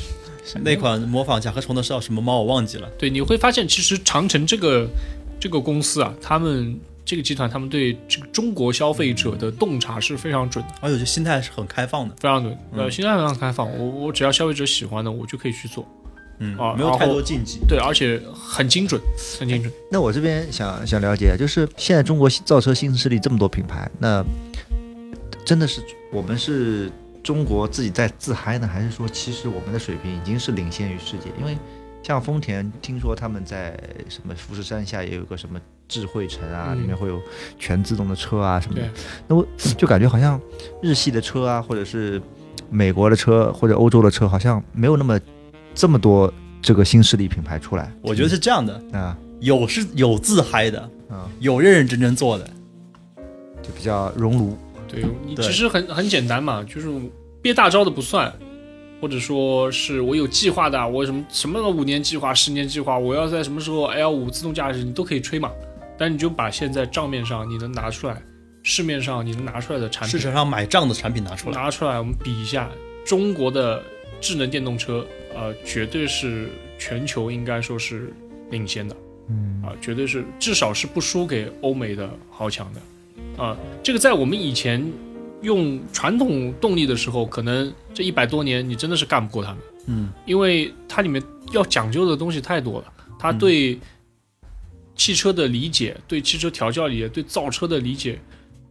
[0.63, 2.89] 那款模仿甲壳虫的是叫什么猫我忘记了。
[2.99, 4.89] 对，你会发现其实长城这个
[5.39, 12.57] 这个公司啊，他们这个集团，他们对这个中国消费者的洞察是非常准的，而且我觉得心态是很开放的，非常准。
[12.73, 15.87] 呃，心态非常开放，我我只要消费者喜欢的，我就可以去做。
[16.39, 17.61] 嗯啊，没有太多禁忌。
[17.69, 18.99] 对，而且很精准，
[19.39, 19.71] 很精准。
[19.91, 24.25] 那我这边想想了解，就是现在中国造车新势力这么多品牌，那
[25.45, 26.91] 真的是我们是
[27.23, 31.31] 中国自己在自嗨呢，还是说其实我们的水平已经是领先于世界？
[31.39, 31.59] 因为
[32.03, 35.61] 像丰田，听说他们在什么富士山下也有个什么
[35.91, 37.21] 智慧城啊，嗯里面会有
[37.59, 38.91] 全自动的车啊什么的对。
[39.27, 39.45] 那我
[39.77, 40.41] 就感觉好像
[40.81, 42.23] 日系的车啊，或者是
[42.71, 45.21] 美国的车或者欧洲的车，好像没有那么
[45.75, 47.93] 这么多这个新势力品牌出来。
[48.01, 52.49] 我觉得是这样的，啊有是有自嗨的，啊，有认认真真做的。
[53.61, 54.57] 就比较熔炉。
[54.89, 56.89] 对你其实很很简单嘛，就是
[57.41, 58.33] 憋大招的不算，
[59.01, 65.51] 或者说是我有计划的啊，我什么什么五年计划、十年计划，我要在什么时候 L 五自动驾驶，你都可以吹嘛。
[66.01, 68.23] 但你就把现在账面上你能拿出来，
[68.63, 72.71] 市面上你能拿出来的产品市场上买账的产品拿出来，拿出来，我们比一下，
[73.05, 73.83] 中国的
[74.19, 78.11] 智能电动车，呃，绝对是全球应该说是
[78.51, 78.97] 领先的。
[79.29, 79.63] 嗯。
[79.63, 84.83] 啊，绝对是至少是不输给欧美的豪强的，啊，这个在我们以前
[85.43, 89.59] 用传统动力的时候，可能这一百多年你真的是干不过他们，
[89.89, 93.39] 嗯，因为它里面要讲究的东西太多了，它嗯。
[93.39, 93.79] 对
[95.01, 98.21] 汽车的理解、对汽车调教理解、对造车的理解，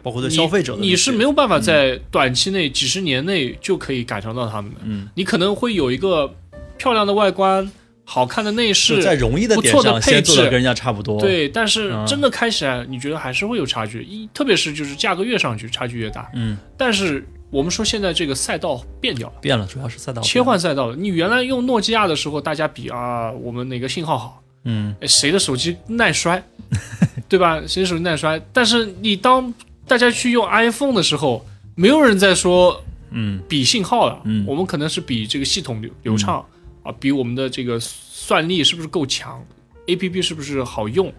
[0.04, 6.32] 包括对消费者的你是没有办法在短期内、几十年内就可以赶上到他们的，嗯，你可能会有一个
[6.78, 7.68] 漂亮的外观、
[8.06, 10.50] 好看的内饰，在容易的点不错的配上先做的置。
[10.52, 12.06] 跟人家差不多。，对，但是嗯。
[12.06, 16.30] 真的开起来，你觉得还是会有差距，一特别是就是价格越上去，差距越大。
[16.36, 20.96] 嗯，但是我们说现在这个赛道变掉了，变了，主要是赛道切换赛道了。
[20.96, 26.44] 你原来用诺基亚的时候，大家比啊，我们哪个信号好，嗯，哎谁的手机耐摔，
[27.30, 27.62] 对吧？
[27.68, 28.42] 谁的手机耐摔？
[28.52, 29.54] 但是你当
[29.88, 31.46] 大家去用 iPhone 的时候，
[31.76, 36.46] 没有人在说嗯比信号了，嗯我们可能是比这个系统流流畅、
[36.84, 39.44] 啊，比我们的这个算力是不是够强
[39.88, 41.12] ，A P P 是不是好用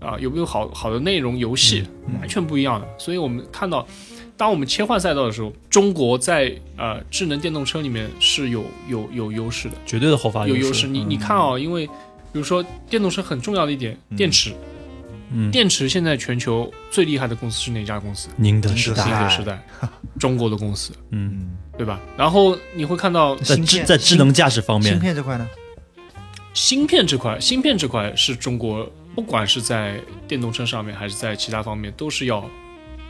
[0.00, 1.84] 啊，有没有好好的内容游戏，
[2.18, 2.88] 完全不一样的。
[2.98, 3.86] 所以我们看到，
[4.36, 10.86] 当我们切换赛道的时候，中国在呃智能电动车里面是有有有优势的，绝对的后发优有优势。
[10.86, 11.88] 你你看啊、因为
[12.36, 14.52] 比如说电动车很重要的一点，电池，
[15.32, 18.28] 嗯，电池现在全球最厉害的公司是哪家公司？
[18.36, 19.02] 宁德时代。
[19.04, 19.66] 宁代，德时代，
[20.20, 21.98] 中国的公司，嗯，嗯，对吧？
[22.14, 24.92] 然后你会看到在智在智能驾驶方面。
[24.92, 25.48] 芯，片这块呢？
[26.52, 32.40] 芯片这块，芯片这块是中国不管是在电动车上面还是在其他方面，都是要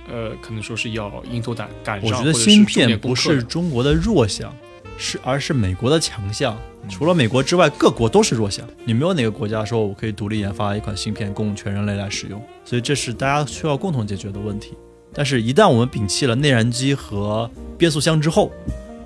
[0.09, 4.55] 呃，可能说是要迎头赶赶上，我觉得芯片不是中国的弱项，
[4.99, 6.57] 是而是美国的强项。
[6.89, 8.65] 除了美国之外，各国都是弱项。
[8.85, 14.75] 你没有哪个国家说我可以独立研发一款芯片供全人类来使用，所以这是大家需要共同解决的问题。
[15.13, 18.53] 但是，一旦我们摒弃了内燃机和变速箱之后，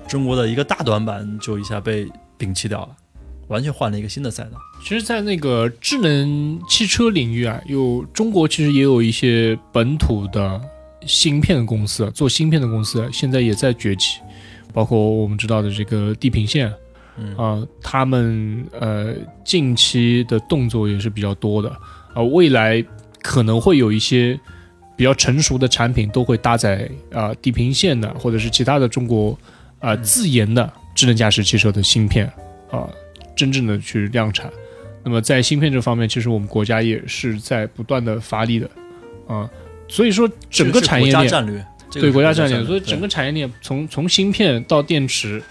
[0.07, 2.05] 中国的一个大短板就一下被
[2.37, 2.89] 摒弃掉了，
[3.47, 4.57] 完全换了一个新的赛道。
[4.83, 10.61] 其实，在那个智能汽车领域啊，有中国其实也有一些本土的
[11.07, 14.19] 芯片公司，做芯片的公司现在也在崛起，
[14.73, 16.73] 包括我们知道的这个地平线，
[17.17, 17.35] 嗯。
[17.35, 21.69] 啊、他们呃近期的动作也是比较多的，
[22.13, 22.83] 啊、未来
[23.21, 24.39] 可能会有一些
[24.95, 29.37] 比较成熟的产品都会搭载啊、地平线的，或者是其他的中国
[29.79, 30.03] 啊、嗯。
[30.03, 32.25] 自研的智能驾驶汽车的芯片
[32.71, 32.89] 啊、
[33.35, 34.51] 真正的去量产。
[35.03, 38.69] 那么在芯片这方面，其实我们国家也是在不断的发力的，
[39.27, 39.49] 啊、
[39.87, 45.43] 所以说整个产业链战略，这个对国国家战略，所以整个产业链从从芯片到电池，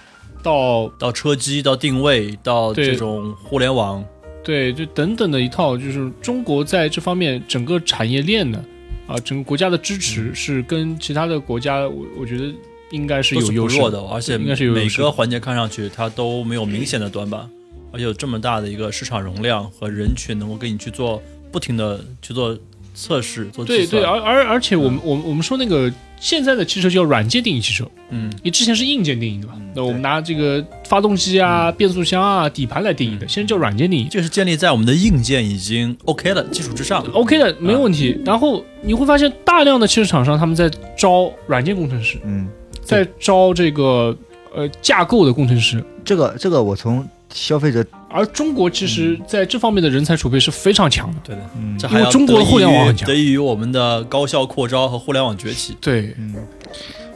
[0.43, 4.03] 到到车机到定位到这种互联网，
[4.43, 8.65] 对，就等等的一套，就是中国在这方面整个产业链呢，
[9.07, 12.51] 啊，整个国家的支持是跟其他的国家，我我觉得
[12.91, 17.47] 应该是有优势弱的，而且应该是有每个环节看上去它都没有明显的短板，
[17.93, 21.23] 而且有这么大的一个市场容量和人群，能够给你去做
[21.53, 22.59] 不停的去做
[22.95, 24.05] 测试、做计对对，算。
[24.05, 29.55] 而而而且我们我们我们说那个现在的汽车叫软件定义汽车，嗯，你之前是硬件定义的吧？
[29.57, 34.09] 嗯那我们拿这个发动机啊、变速箱啊、底盘来定义的，现在叫软件定义。
[34.11, 37.07] 这是建立在我们的硬件已经 OK 的基础之上。
[37.13, 38.21] OK 的，没有问题。
[38.25, 42.49] 然后你会发现，大量的汽车厂商他们在招软件工程师，嗯，
[42.83, 44.17] 在招这个
[44.53, 51.21] 呃架构的工程师，这个这个我从消费者，而中国其实在这方面的人才储备是非常强的。
[51.23, 51.79] 对的，嗯。
[51.79, 53.07] 这还要因为中国的互联网很强。
[53.09, 55.77] 得益于我们的高校扩招和互联网崛起。
[55.81, 56.35] 对，嗯，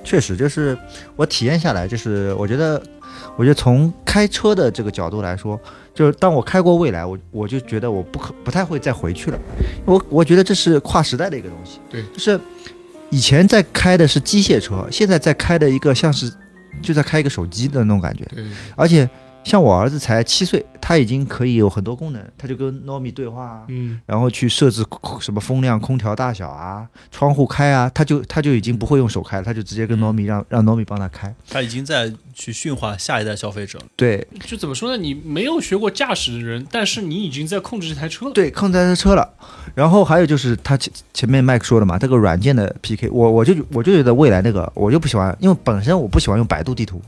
[0.05, 0.79] 确实就是
[1.17, 2.81] 我体验下来，就是我觉得，
[3.37, 5.61] 我觉得从开车的这个角度来说，
[5.93, 9.39] 就是当我开过未来，我我就觉得我不可不太会再回去了。
[9.85, 12.03] 我我觉得这是跨时代的一个东西，对。
[12.13, 12.39] 就是
[13.11, 16.33] 以前在开的是机械车，现在在开的一个像是
[16.83, 18.45] 就在开一个手机的那种感觉，对，
[18.77, 19.09] 而且
[19.45, 24.85] 像我儿子才七岁，他已经可以有很多功能，他就跟 Nomi 对话啊，嗯，然后去设置
[25.21, 31.35] 什么风量、空调大小啊、窗户开啊，他就他就已经不会用手开了，他就直接跟 Nomi 让让 Nomi 帮他开。
[31.49, 33.85] 他已经在去驯化下一代消费者了。
[33.97, 34.97] 对就怎么说呢？
[34.97, 38.33] 你没有学过驾驶的人，但是你已经在控制这台车了。
[38.33, 39.29] 对，控制这台车了。
[39.75, 47.01] 然后还有就是他前前面麦克说的嘛，这个软件的 PK，我我就我就觉得未来那个我就不喜欢，因为本身我不喜欢用百度地图，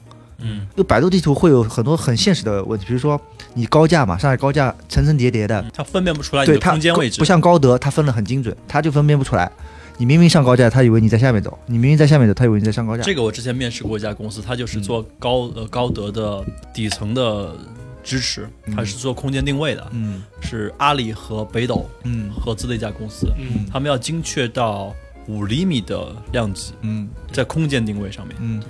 [0.46, 3.20] 嗯，就百度地图会有很多很现实的问题，比如说
[3.54, 7.24] 你高架嘛，上海高架层层叠叠的，它分辨不出来你的对它空间位置不。
[7.24, 9.50] 像高德，它分得很精准，它就分辨不出来。
[9.98, 13.02] 你明明上高架，他以为你在下面走；你明明在下面走，他以为你在上高架。
[13.02, 17.56] 这个我之前面试过一家公司，它就是做嗯高呃高德的底层的
[18.04, 24.94] 支持，它是做空间定位的，嗯是阿里和北斗嗯合资的一家公司，嗯，他们要精确到
[25.28, 28.36] 五厘米的量级，嗯在空间定位上面。
[28.38, 28.62] 嗯，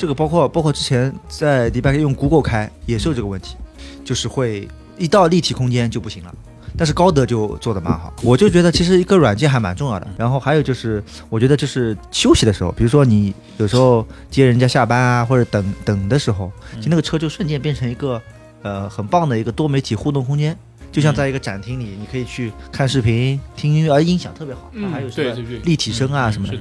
[0.00, 3.54] 这个包括包括之前在迪拜用 Google 开也是有这个问题，
[4.02, 6.34] 就是会一到立体空间就不行了。
[6.74, 10.06] 但是高德就做的蛮好，我就觉得其实一个软件还蛮重要的。
[10.16, 18.22] 然后还有就是，我觉得就是休息的时候，比如说你有时候接人家下班啊，或者等等的时候，其实那个车就瞬间变成一个
[18.62, 20.56] 呃很棒的一个多媒体互动空间，
[20.90, 26.48] 就像在一个展厅里，你可以去看视频、听音乐，而音响特别好，还有什么立体声啊什么。
[26.48, 26.56] 的，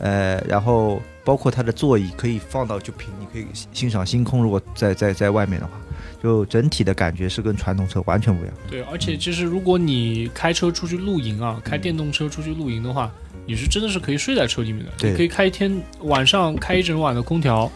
[0.00, 4.44] 呃，然后包括它的座椅可以放到就平，你可以欣赏星空。
[4.44, 5.72] 如果在在在外面的话，
[6.22, 8.54] 就整体的感觉是跟传统车完全不一样。
[8.70, 13.10] 对，而且其实如果你开车出去露营啊，开电动车出去露营的话，
[13.44, 17.68] 你是真的是可以睡在车里面的，对你可以开一天晚上开一整晚的空调。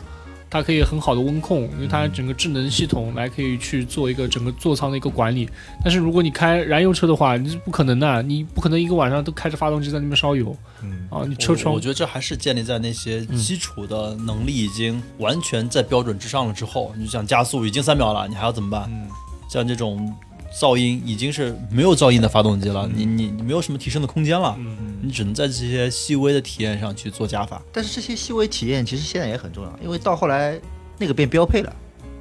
[0.50, 5.48] 它可以很好的温控，因为它整个智能系统来可以去做一个整个座舱的一个管理。
[5.84, 11.24] 但是如果你开燃油车的话，你是不可能的，你不可能一个晚上都开着发动机在那边烧油嗯，啊！
[11.26, 18.90] 你车窗我觉得这还是建立在那些嗯基础的能力已经完全在标准之上了之后，你就想加速已经三秒了，你还要怎么办？
[18.90, 19.08] 嗯
[19.48, 20.14] 像这种
[20.52, 22.92] 噪音已经是没有噪音的发动机了，嗯。
[22.94, 27.62] 你你你没有什么提升的空间了，嗯，你只能在这些细微的体验上去做加法。
[27.72, 30.60] 但是这些细微体验其实现在也很重要，因为到后来
[30.98, 31.72] 那个变标配了，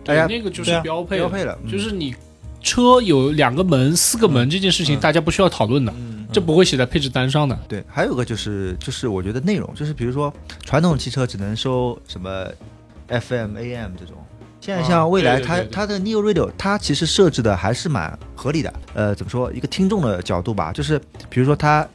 [0.04, 1.72] 大，家那个就是标配了，标配了，嗯。
[1.72, 2.16] 就是你
[2.62, 5.00] 车有两个门、四个门这件事情，嗯。
[5.00, 7.58] 大家不需要讨论的，嗯这不会写在配置单上的。
[7.68, 10.32] 对，还有个就是就是我觉得内容，就是比如说
[10.64, 12.46] 传统汽车只能收什么
[13.08, 14.16] FM、AM 这种。
[14.70, 18.72] 现在啊像未来，它它的 Neo Radio，它其实设置的还是蛮合理的。
[18.94, 19.52] 呃，怎么说？
[19.52, 21.00] 一个听众的角度吧，就是
[21.30, 21.88] 比如说它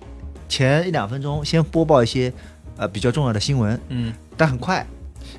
[0.48, 2.32] 前一两分钟先播报一些
[2.76, 4.84] 呃比较重要的新闻，嗯但很快。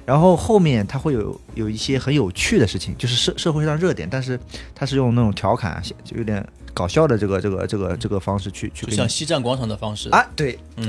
[0.05, 4.39] 然后后面它会有有一些很有趣的事情，就是社社会上热点，但是
[4.73, 10.87] 它是用那种调侃，就有点搞笑的这个这个这个这个方式去去像西站广场的方式，啊，对，嗯，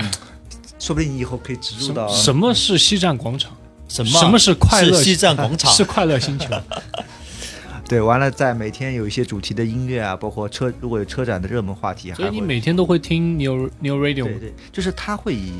[0.78, 3.52] 说不定你以后可以植入到什么是西站广场？
[3.88, 5.70] 什么什么是快乐是西站广场？
[5.72, 6.48] 是快乐星球。
[7.88, 15.52] 对，完了在每天有一些主题的音乐啊，包括车如果有车展的热门话题，还所以你每天都会听 New New Radio 对对，就是它会以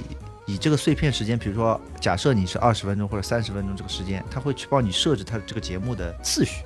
[0.47, 6.63] 以这个碎片时间，比如说假设你是二十分钟或者三十分钟这个时间，它会去帮你设置它这个节目的次序，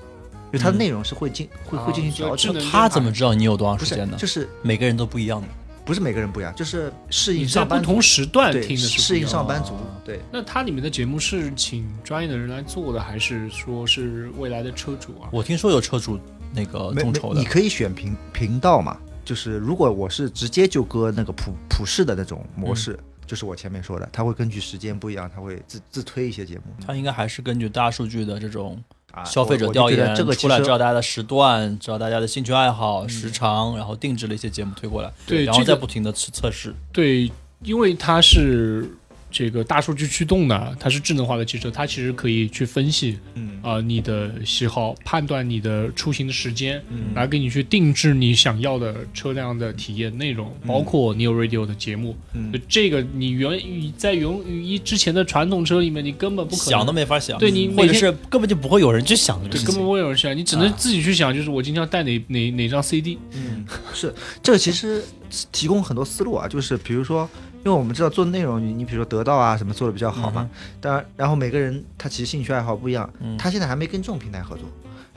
[0.46, 4.16] 因为它的内容是会进、会会进行调整他怎么知道你有多长时间呢？
[4.16, 5.48] 就是每个人都不一样的。
[5.84, 10.20] 不是每个人不一样，就是适应在上班族不同时段听的是不适应上班族哦对。
[10.32, 15.28] 那它里面的节目是请专业的人来做的，还是说是未来的车主啊？
[15.32, 16.18] 我听说有车主
[16.54, 26.64] 那个众筹的你，可以选频频道嘛，就是如果我是直接就搁那个普普世的那种模式，嗯就是我前面说的，他会根据时间不一样，他会自自推一些节目。
[26.84, 28.82] 他应该还是根据大数据的这种
[29.12, 36.74] 啊消费者调研这个出来，知道大家的时段，知道大家的兴趣爱好、嗯时长，然后定制了一些节目推过来，对，然后这个再不停的测测试。
[36.92, 37.30] 对，
[37.62, 38.90] 因为它是
[39.30, 52.16] 这个大数据驱动的，它是智能化的汽车，它其实可以去分析嗯啊、你的喜好，判断你的出行的时间，嗯来给你去定制你想要的车辆的体验内容，包括 New Radio 的节目。
[52.32, 59.84] 嗯就这个你源于在源于之前的传统车里面，你根本不可能想都没法想，对你或者是根本就不会有人去想这个对，根本。
[59.84, 63.18] 不会有人想，你只能啊自己去想，就是我今天要带哪哪哪张 CD。
[63.32, 65.02] 嗯，是这个其实
[65.50, 67.28] 提供很多思路啊，就是比如说，
[67.62, 70.48] 因为我们知道做内容，你你比如说得到啊什么做的比较好嘛，
[70.80, 73.36] 当然，然后每个人他其实兴趣爱好不一样，嗯。
[73.36, 74.64] 他现在还没跟这种平台合作。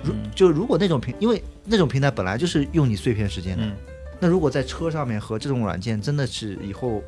[0.03, 0.29] 如嗯。
[0.35, 3.73] 就如果那种平，因为那种平台本来就是用你碎片时间的，嗯，
[4.19, 7.01] 那如果在车上面和这种软件真的是以后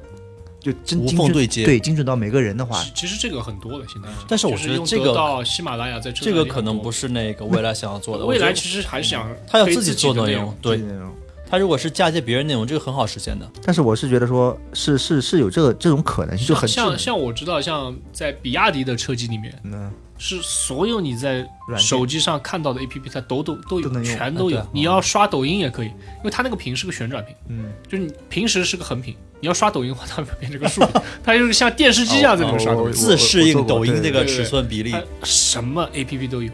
[0.61, 1.65] 就真无精准缝对接。
[1.65, 4.07] 对精准到每个人的话，其其实这个很多了，现在。
[4.29, 8.25] 但是我觉得这个到喜马拉雅在车这个可能不是那个未来想要做的。
[8.25, 10.77] 未来其实还是想得他要自己做内容的内容，，对。
[10.77, 11.13] 内容
[11.49, 13.49] 他如果是嫁接别人内容，这个很好实现的。
[13.63, 21.45] 但是我是觉得说是是是有这个这种可能性，就很像像我知道，像在比亚迪的车机里面，嗯是所有你在
[21.77, 24.67] 手机上看到的 APP，它都都都有，都全都有啊。
[24.71, 32.93] 你要刷抖音也可以，因为它那个屏是个旋转屏，嗯，就是你平时是个横屏，你要刷抖音的话，它会变成个竖屏， 它就是像电视机一样在那边刷抖音。
[32.93, 36.49] 自适应抖音这个尺寸比例它，什么 A P P 都有，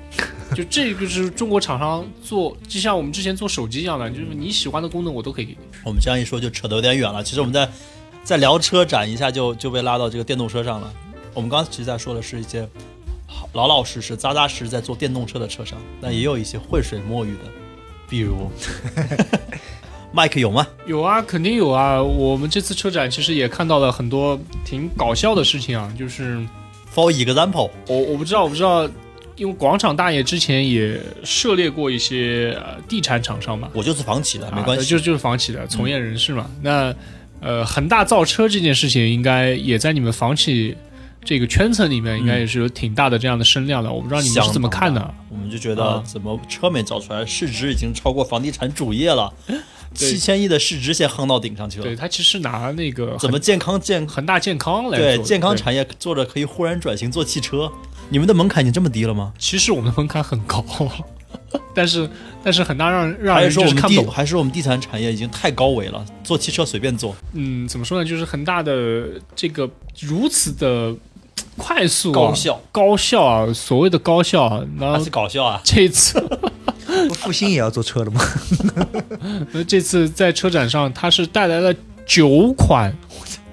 [0.56, 5.58] 就这个是中国厂商做，就像我们之前做手机一样的，就是你喜欢的功能我都可以给你。
[5.86, 7.24] 我们这样一说就扯得有点远了。
[7.24, 7.70] 其实我们在
[8.24, 10.92] 在聊车展一下就就被拉到这个电动车上了。
[11.34, 12.70] 我们刚刚其实在说的是一些好
[13.54, 17.40] 老老实实、扎扎实实在做电动车的车商，但也有一些浑水摸鱼的，
[18.10, 18.50] 比如，
[20.14, 20.68] Mike 有吗？
[20.86, 22.02] 有啊，肯定有啊。
[22.02, 26.38] 我们这次车展其实也看到了很多挺搞笑的事情啊，就是
[26.94, 28.90] For example，我我不知道，我不知道，
[29.38, 34.86] 因为广场大爷之前也涉猎过一些呃地产厂商嘛，我就是房企的，啊没关系。
[34.86, 36.50] 就就是房企的从业人士嘛。
[36.62, 36.94] 那
[37.40, 40.76] 呃，恒大造车这件事情，应该也在你们房企
[41.24, 43.92] 这个圈层里面，应该也是有挺大的这样的声量的。
[43.92, 45.14] 我不知道你们是怎么看的？
[45.30, 49.32] 我们就觉得啊怎么车没造出来，市值已经超过房地产主业了，
[49.94, 51.98] 七千亿的市值先夯到顶上去了对了。
[51.98, 57.72] 他其实拿那个怎么健康健恒大健康来做对健康产业做着可以忽然转型做汽车？
[58.10, 59.32] 你们的门槛已经这么低了吗？
[59.38, 60.66] 其实我们的门槛很高，
[61.74, 62.10] 但是
[62.44, 64.12] 但是很大让让还人是说我看不懂。
[64.12, 68.10] 还是我们地产产业已经太高维了，做汽车随便做，嗯，怎么说呢？
[68.10, 69.70] 就是恒大的这个
[70.02, 70.94] 如此的
[71.58, 75.62] 快速、啊、高效高效啊，所谓的高效啊，然后是搞笑啊？
[75.64, 76.20] 这次
[77.08, 78.22] 不复兴也要做车了吗？
[79.52, 81.74] 那 这次在车展上，它是带来了
[82.06, 82.96] 九款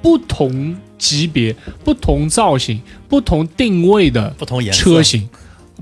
[0.03, 5.29] 不同级别、不同造型、不同定位的不同颜色车型，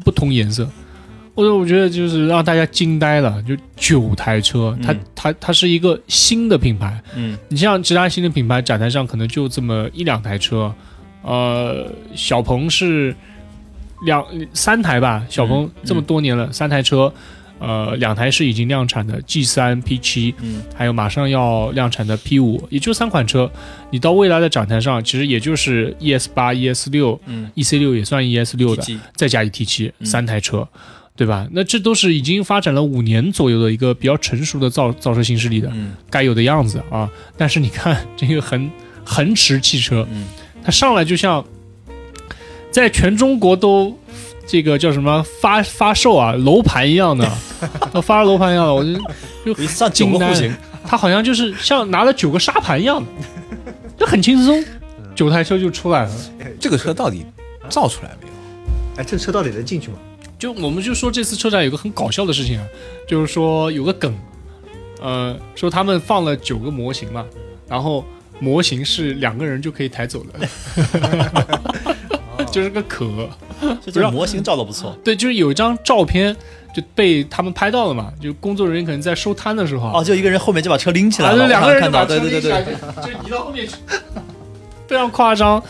[0.05, 0.69] 不同颜色。
[1.35, 6.99] 我我觉得就是让大家惊呆了，就九台车，它嗯它它是一个新的品牌。
[7.15, 10.73] 嗯，你像其他新的品牌展台上可能就这么一两台车，
[11.27, 13.15] 呃，小鹏是
[14.05, 14.25] 两
[14.55, 17.13] 三台吧，小鹏嗯这么多年了，三台车，
[17.59, 23.51] 呃，两台是已经量产的 G 三 P 七，嗯，还有马上要量产的 P 五，也就三款车。
[23.91, 28.83] 你到未来的展台上，其实也就是 ES 八、ES 六、嗯 EC 六也算 ES 六的
[29.15, 30.67] 再加一 T 七，嗯三台车。
[31.19, 31.49] 对吧？
[31.53, 37.09] 那这都是已经发展了五年左右的一个比较成熟的造造车新势力的，嗯该有的样子啊。
[37.39, 38.71] 但是你看这个恒
[39.03, 40.27] 恒驰汽车，嗯，
[40.67, 41.45] 它上来就像
[42.73, 43.97] 在全中国都
[44.49, 47.31] 这个叫什么发发售啊楼盘一样的，
[47.95, 48.99] 都发了楼盘一样的，我就
[49.55, 50.53] 就一上九个户型，
[50.85, 53.07] 他好像就是像拿了九个沙盘一样的，
[53.97, 54.65] 就很轻松。
[55.15, 56.11] 九台车就出来了。
[56.59, 57.25] 这个车到底
[57.69, 58.33] 造出来没有？
[58.97, 59.99] 哎，这车到底能进去吗？
[60.37, 62.67] 就我们就说这次车展有个很搞笑的事情啊，
[63.07, 64.13] 就是说有个梗，
[65.01, 67.25] 呃，说他们放了九个模型嘛，
[67.69, 68.05] 然后
[68.39, 70.47] 模型是两个人就可以抬走的，
[72.51, 73.29] 就是个壳。
[73.83, 74.95] 这这个模型照的不错。
[75.03, 76.37] 对，就是有一张照片
[76.75, 83.77] 就被他们拍到了嘛，就工作人员可能在收摊的时候，哦，就一个人后面就把车拎起来啊，了，就两个人看到，就把车就移到后面去，
[84.87, 85.63] 非常夸张，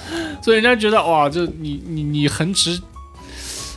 [0.43, 2.81] 所以人家觉得哇，就你你你横直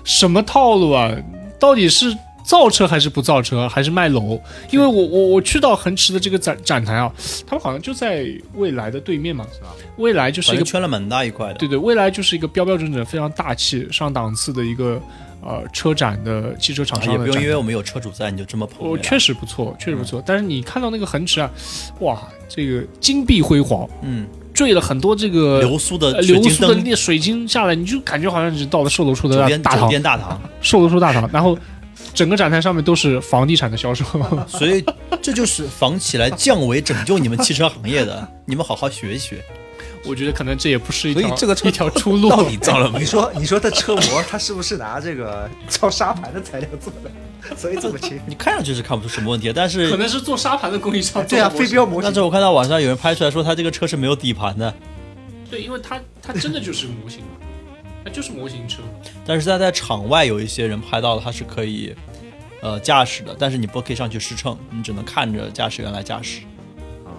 [0.03, 1.11] 什么套路啊？
[1.59, 2.11] 到底是
[2.49, 4.41] 造车还是不造车，还是卖楼？
[4.71, 7.13] 因为我我我去到恒驰的这个展展台啊，
[7.45, 8.25] 他们好像就在
[8.55, 9.67] 未来的对面嘛，是吧？
[9.97, 11.53] 未来就是一个圈了蛮大一块的。
[11.53, 14.99] 对对，未来就是一个标标准准、非常大气、上档次的一个
[15.43, 20.19] 呃车展的汽车厂商也不用因为我们有车主在你就这么捧哦，确实不错，确实不错。
[20.25, 21.51] 但是你看到那个恒驰啊，
[21.99, 24.25] 哇，这个金碧辉煌，嗯，
[24.55, 31.55] 坠了很多这个流苏的流苏的那水晶下来，你就感觉好像是到了售楼处的酒店酒，店大堂，售楼处大堂，然后
[32.13, 34.05] 整个展台上面都是房地产的销售。
[34.47, 34.83] 所以
[35.21, 39.43] 这就是房企来降维拯救你们汽车行业的， 你们好好学一学。
[40.05, 42.29] 我觉得可能这也不是一条所以这个车一条出路。
[42.29, 42.99] 到底造了没？
[42.99, 47.11] 你说，你说它车模，它是不是拿这个造沙盘的材料做的？
[47.57, 48.17] 所以这么轻。
[48.25, 52.03] 你看上去是看不出什么问题，但是可能是做沙盘的供应商对啊，飞镖模型。
[52.03, 54.73] 但是我看到网上有人拍出来说，他这个车是没有底盘的，
[55.49, 57.27] 对，因为它它真的就是模型嘛，
[58.09, 58.81] 它就是模型车。
[59.25, 61.95] 但是他在场外有一些人拍到了，它是可以
[62.61, 66.41] 呃驾驶的，但是你不可以上去试乘，你只能看着驾驶员来驾驶。
[67.05, 67.13] 啊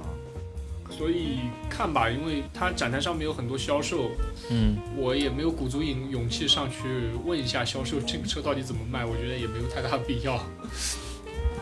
[0.91, 1.39] 所以
[1.71, 4.11] 看吧，因为它展台上面有很多销售，
[4.51, 10.35] 嗯，我也没有鼓足勇勇气上去问一下销售这个车到底怎么卖，我觉得也没有太大的必要。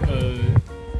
[0.00, 0.34] 呃，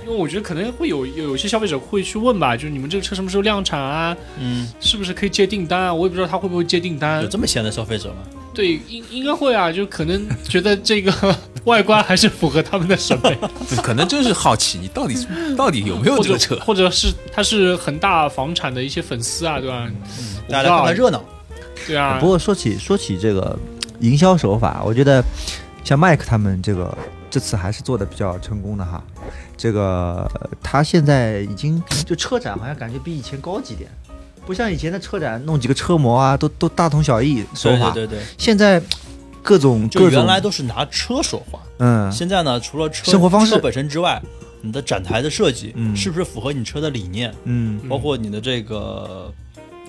[0.09, 4.17] 因为我觉得可能会有有有些消费者会去问吧，就是你们这个车什么时候量产啊？
[4.41, 5.93] 嗯，是不是可以接订单啊？
[5.93, 7.29] 我也不知道他会不会接订单有。
[7.29, 8.17] 这么闲的消费者吗？
[8.55, 11.13] 对，应应该会啊，就可能觉得这个
[11.65, 13.37] 外观还是符合他们的审美，
[13.85, 15.15] 可能就是好奇，你到底
[15.57, 16.59] 到底有没有这个车？
[16.61, 19.87] 或者是他是恒大房产的一些粉丝啊，对吧？
[20.19, 21.23] 嗯大家来看看热闹。
[21.87, 23.57] 对啊不，过说起说起这个
[24.01, 25.23] 营销手法，我觉得
[25.85, 26.97] 像麦克他们这个
[27.39, 29.01] 这次还是做的比较成功的哈。
[29.57, 33.89] 这个呃他现在已经就车展好像感觉比以前高级点，
[34.45, 37.93] 不像以前的车展弄几个车模啊，都都大同小异手法。
[37.93, 38.83] 对对对对，现在
[39.41, 42.11] 各种就各种原来都是拿车说话，嗯。
[42.11, 43.53] 现在呢，除了车生活方式。
[43.53, 44.21] 车本身之外，
[44.61, 45.95] 你的展台的设计，嗯。
[45.95, 47.79] 是不是符合你车的理念，嗯。
[47.89, 49.33] 包括你的这个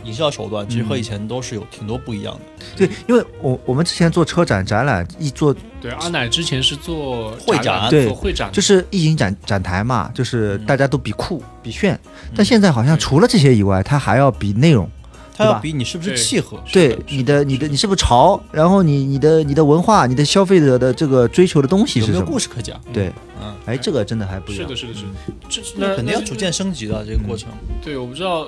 [0.03, 2.65] 营销手段，其实和以前都是有挺多不一样的。
[2.75, 11.99] 对，因为我我们之前做车展展览一做对，阿奶之前是做会展对做会展，就是一营展展台嘛，就是嗯大家都比酷比炫，
[12.35, 14.89] 但现在好像除了这些以外，它还要比内容。
[15.37, 18.37] 它要比你是不是契合，对你的你的你是不是潮？
[18.51, 22.29] 然后你你的你的文化，你的消费者的这个追求的东西有没有是什么？
[22.29, 22.77] 故事可讲？
[22.91, 23.09] 对，
[23.41, 24.75] 嗯，哎，这个真的还不一样是的，。
[24.75, 25.09] 是的，是的，
[25.47, 27.47] 这那肯定要逐渐升级的这个过程。
[27.81, 28.45] 对，我不知道，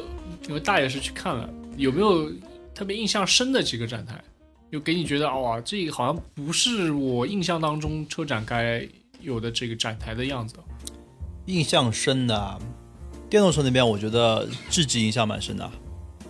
[0.48, 2.32] 因为大爷是去看了，有没有
[2.74, 4.22] 特别印象深的几个展台，
[4.72, 8.88] 就给你觉得哇，这个好像不是我印象当中车展该
[9.22, 10.56] 有的这个展台的样子。
[11.46, 12.60] 印象深的啊，
[13.30, 15.72] 电动车那边我觉得智己印象蛮深的啊，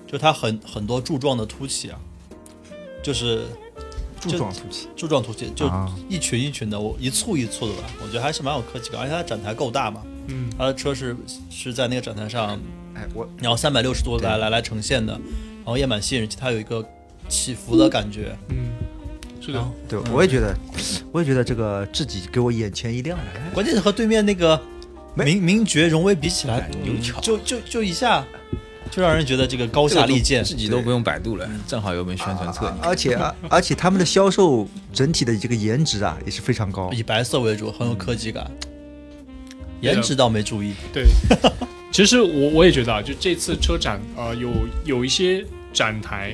[0.08, 2.00] 就它很很多柱状的凸起啊，
[3.04, 3.44] 就是
[4.20, 5.94] 柱状凸起，柱状凸起，就啊。
[6.10, 11.16] 一群一群的，我一簇一簇的吧，我觉得还是蛮有科技感，而且它展台够大嘛，嗯，它的车是
[11.50, 12.60] 是在那个展台上，
[12.96, 16.86] 哎，我然后三百六十度来来来呈现的，然后也蛮吸引人，它有一个
[17.30, 18.72] 起伏的感觉，嗯，
[19.40, 20.56] 是的对我也觉得，
[21.12, 23.18] 我也觉得这个自己给我眼前一亮。
[23.18, 24.60] 哎关键是和对面那个
[25.16, 28.26] 名名爵荣威比起来，有巧就就就一下
[28.90, 32.74] 就让人觉得这个高下立见，自己都不用百度了，正好有本宣传册。
[32.82, 36.92] 而且啊而且他们的销售整体的这个颜值啊也是非常高。
[36.92, 38.50] 以白色为主，很有科技感。
[39.82, 41.08] 颜值倒没注意， 对。
[41.92, 44.50] 其实我我也觉得啊，就这次车展，呃，有
[44.86, 46.34] 有一些展台，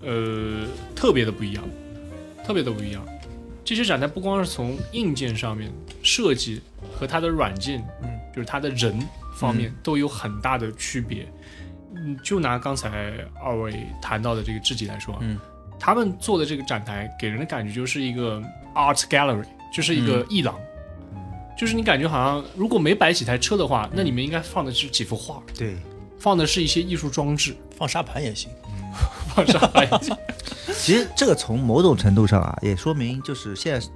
[0.00, 1.62] 呃，特别的不一样，
[2.44, 3.04] 特别的不一样。
[3.62, 5.70] 这些展台不光是从硬件上面
[6.02, 6.60] 设计
[6.92, 8.98] 和它的软件，嗯，就是它的人
[9.36, 11.26] 方面都有很大的区别。
[11.94, 15.38] 嗯，就拿刚才二位谈到的这个智己来说，嗯，
[15.78, 18.42] 他们做的这个展台给人的感觉就是一个
[18.74, 20.58] art gallery，就是一个嗯艺廊。
[21.56, 25.76] 就是你感觉好像，如果没摆几台车的话，那里面应该放的是几幅画，对，
[26.18, 28.50] 放的是一些艺术装置，放沙盘也行。
[29.34, 30.16] 放沙盘也行。
[30.74, 33.86] 其实这个从某种程度上啊，也说明就是现在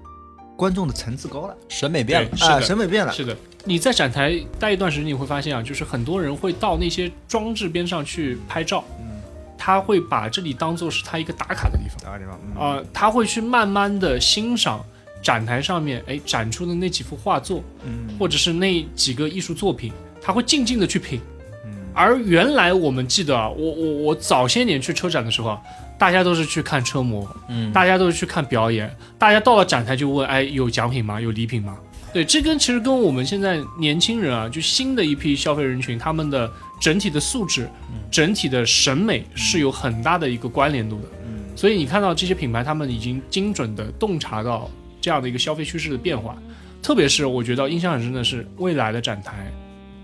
[0.56, 1.56] 观众的层次高了。
[1.68, 3.12] 审美变了，是啊，的审美变了。
[3.12, 8.84] 是的，你在展台待一段时间，你会发现啊，就是很多人会到那些装置边上去拍照。
[8.98, 9.20] 嗯，
[9.56, 11.96] 他会把这里当做是他一个打卡的地方。
[12.04, 12.60] 打卡地方，嗯。
[12.60, 14.84] 啊、他会去慢慢的欣赏
[15.22, 21.20] 展台上面哎展出的那几幅画作，嗯或者是那几个艺术作品，他会静静的去品。
[21.64, 25.60] 嗯而原来我们记得啊，我我我早些年去车展的时候啊，
[25.98, 28.88] 大家都是去看车模，嗯，大家都是去看表演，
[29.18, 31.20] 大家到了展台就问，哎，有奖品吗？
[31.20, 31.76] 有礼品吗？
[32.12, 36.50] 对，这跟其实跟我们现在年轻人啊，就新的一批消费人群，他们的
[36.80, 37.68] 整体的素质、
[38.10, 41.08] 整体的审美是有很大的一个关联度的。
[41.26, 44.70] 嗯所以你看到这些品牌，他们已经精准的洞察到
[45.00, 46.36] 这样的一个消费趋势的变化。
[46.80, 49.52] 特别是我觉得印象很深的是未来的展台，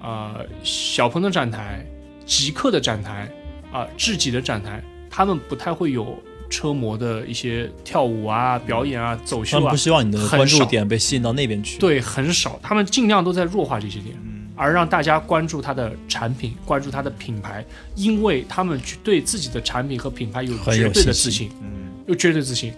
[0.00, 1.84] 啊、小鹏的展台、
[2.26, 3.30] 极客的展台，
[3.72, 6.18] 啊、智己的展台，他们不太会有
[6.50, 14.14] 车模的一些跳舞啊、表演啊、走秀啊他们不，希望你的关注点被吸引到那边去。，对，很少，他们尽量都在弱化这些点。
[14.24, 17.64] 嗯而让大家关注它的产品，关注它的品牌，
[17.96, 22.72] 因为他们去对自己的产品和品牌有绝对的自信，嗯有绝对自信。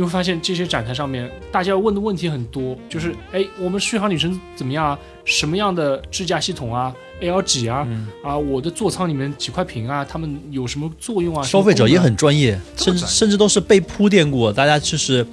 [0.00, 4.98] 你会发现这些展台上面，大家问的问题很多，就是哎，我们续航里程怎么样啊？
[5.26, 6.90] 什么样的支架系统啊
[7.20, 7.86] ？L 几啊？
[7.86, 11.42] 嗯，啊，我的座舱里面几块屏啊，它们有什么作用啊？
[11.42, 15.26] 消费者也很专业，甚至甚至都是被铺垫过，大家就是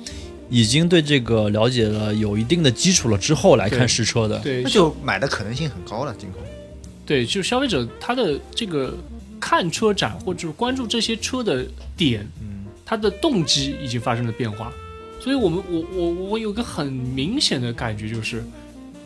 [0.50, 4.38] 已经对这个了解了有一定的基础了之后来看对实车的。
[4.40, 6.40] 对那就买的可能性很高了，今后。
[7.06, 8.94] 对，就消费者他的这个
[9.40, 11.66] 看车展或者关注这些车的
[11.96, 12.57] 点，嗯
[12.88, 14.72] 他的动机已经发生了变化。
[15.20, 18.42] 所以我们我我我有个很明显的感觉，就是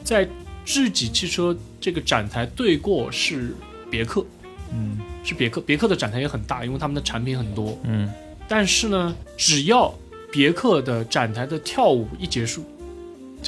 [0.03, 0.27] 在
[0.63, 3.55] 智己汽车这个展台对过是
[3.89, 4.23] 别克，
[4.71, 7.75] 嗯是别克，别克的展台也很大，因为他们的产品很多。
[7.83, 8.11] 嗯，
[8.47, 9.91] 但是呢，只要
[10.31, 12.63] 别克的展台的跳舞一结束，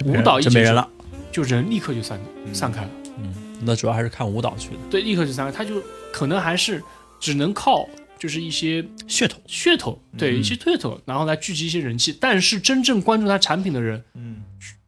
[0.05, 0.89] 舞蹈一结束就没人了。
[1.31, 2.89] 就人立刻就散嗯散开了。
[3.19, 3.33] 嗯
[3.65, 5.81] 那主要还是看舞蹈去的对，立刻就散开，他就
[6.11, 6.81] 可能还是
[7.19, 7.87] 只能靠
[8.23, 9.37] 就是一些噱头。
[9.45, 12.17] 噱头，对、嗯一些噱头，然后来聚集一些人气。
[12.21, 14.41] 但是真正关注它产品的人，嗯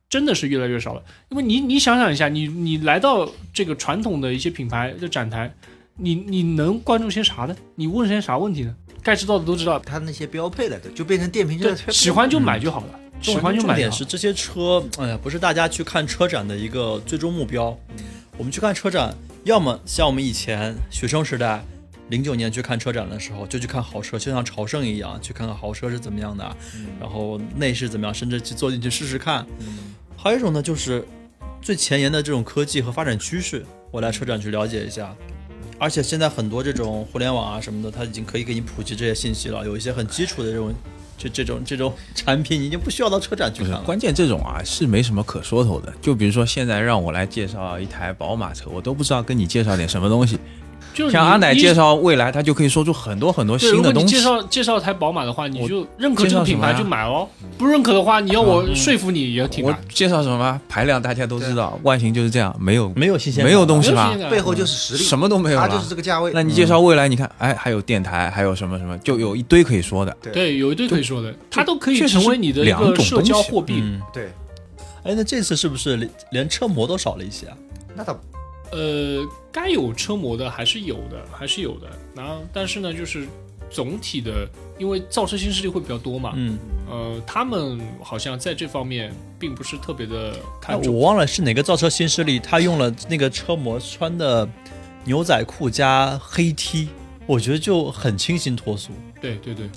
[0.07, 1.03] 真的是越来越少了。
[1.27, 5.53] 因为你你想想一下，你你来到这个传统的一些品牌的展台，
[5.97, 7.53] 你你能关注些啥呢？
[7.75, 8.73] 你问些啥问题呢？
[9.03, 11.75] 该知道的都知道，它那些标配了的，就变成电瓶车。
[11.91, 17.77] 喜欢就买就好了，喜欢就买重点是这些车，哎呀，不是大家去看车展的一个最终目标。
[18.37, 19.13] 我们去看车展，
[19.43, 21.61] 要么像我们以前学生时代，
[22.09, 29.45] 零九年去看车展的时候，就去看豪车，就像朝圣一样，去看看豪车是怎么样的，嗯然后内饰怎么样，甚至去坐进去试试看。
[29.59, 31.05] 嗯还有一种呢，就是
[31.61, 35.15] 最前沿的这种科技和发展趋势，我来车展去了解一下。
[35.77, 39.65] 而且现在很多这种互联网啊什么的，它已经可以给你普及这些信息了。
[39.65, 40.73] 有一些很基础的这种，
[41.17, 43.81] 这这种这种产品，你已经不需要到车展去看了。
[43.81, 45.93] 关键，这种啊是没什么可说头的。
[46.01, 50.39] 就比如说现在让我来介绍一台宝马车，我都不知道跟你介绍点什么东西。
[50.95, 54.41] 就是像阿奶介绍未来，他就可以说出很多很多，新的东西如果你介。
[54.41, 57.27] 绍介绍台宝马的话，你就认可这个品牌就买哦，
[57.57, 59.75] 不认可的话，你要我说服你也挺我。
[59.89, 64.29] 介绍什么排量大家都知道，外形就是这样，没有没有新鲜感，没有东西吧没有新鲜？
[64.29, 65.75] 感背后就是实力，什么都没有它了。
[65.75, 66.31] 就是这个价位。
[66.33, 70.15] 那你介绍未来，你看，哎，还有电台，还有什么什么，就有一堆可以说的。
[70.31, 73.81] 对，有一堆可以说的，它都可以成为你的一两个社交货币。
[73.83, 74.29] 嗯，对，
[75.03, 77.57] 哎，那这次是不是连连车模都少了一些啊？
[77.95, 78.17] 那倒
[78.75, 81.87] 呃，该有车模的还是有的，还是有的。
[82.13, 83.25] 然后，但是呢，就是
[83.69, 84.45] 总体的，
[84.77, 86.57] 因为造车新势力会比较多嘛，嗯，
[86.89, 90.93] 呃，他们好像在这方面并不是特别的哎看重。
[90.93, 94.47] 我忘了是哪个造车新势力，他用了那个车模穿的
[95.05, 96.89] 牛仔裤加黑 T，
[97.25, 98.91] 我觉得就很清新脱俗。
[99.21, 99.69] 对对对，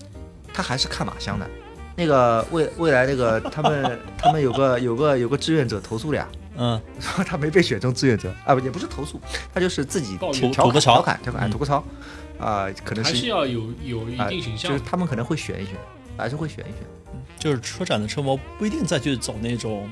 [0.52, 1.48] 他还是看马箱的。
[1.96, 6.28] 那个未未来那个他们 他们有个有个有个志愿者投诉了呀，
[6.60, 9.20] 嗯，说他没被选中志愿者啊，不也不是投诉，
[9.54, 11.50] 他就是自己吐个槽调侃调侃哎嗯。
[11.50, 11.84] 吐个槽
[12.38, 14.70] 啊，可能还是要有有一啊定形象。
[14.72, 14.84] 就是。
[14.84, 15.74] 他们可能会选一选，
[16.16, 16.82] 还是会选一选，
[17.38, 19.88] 就是车展的车模不一定再去走那种，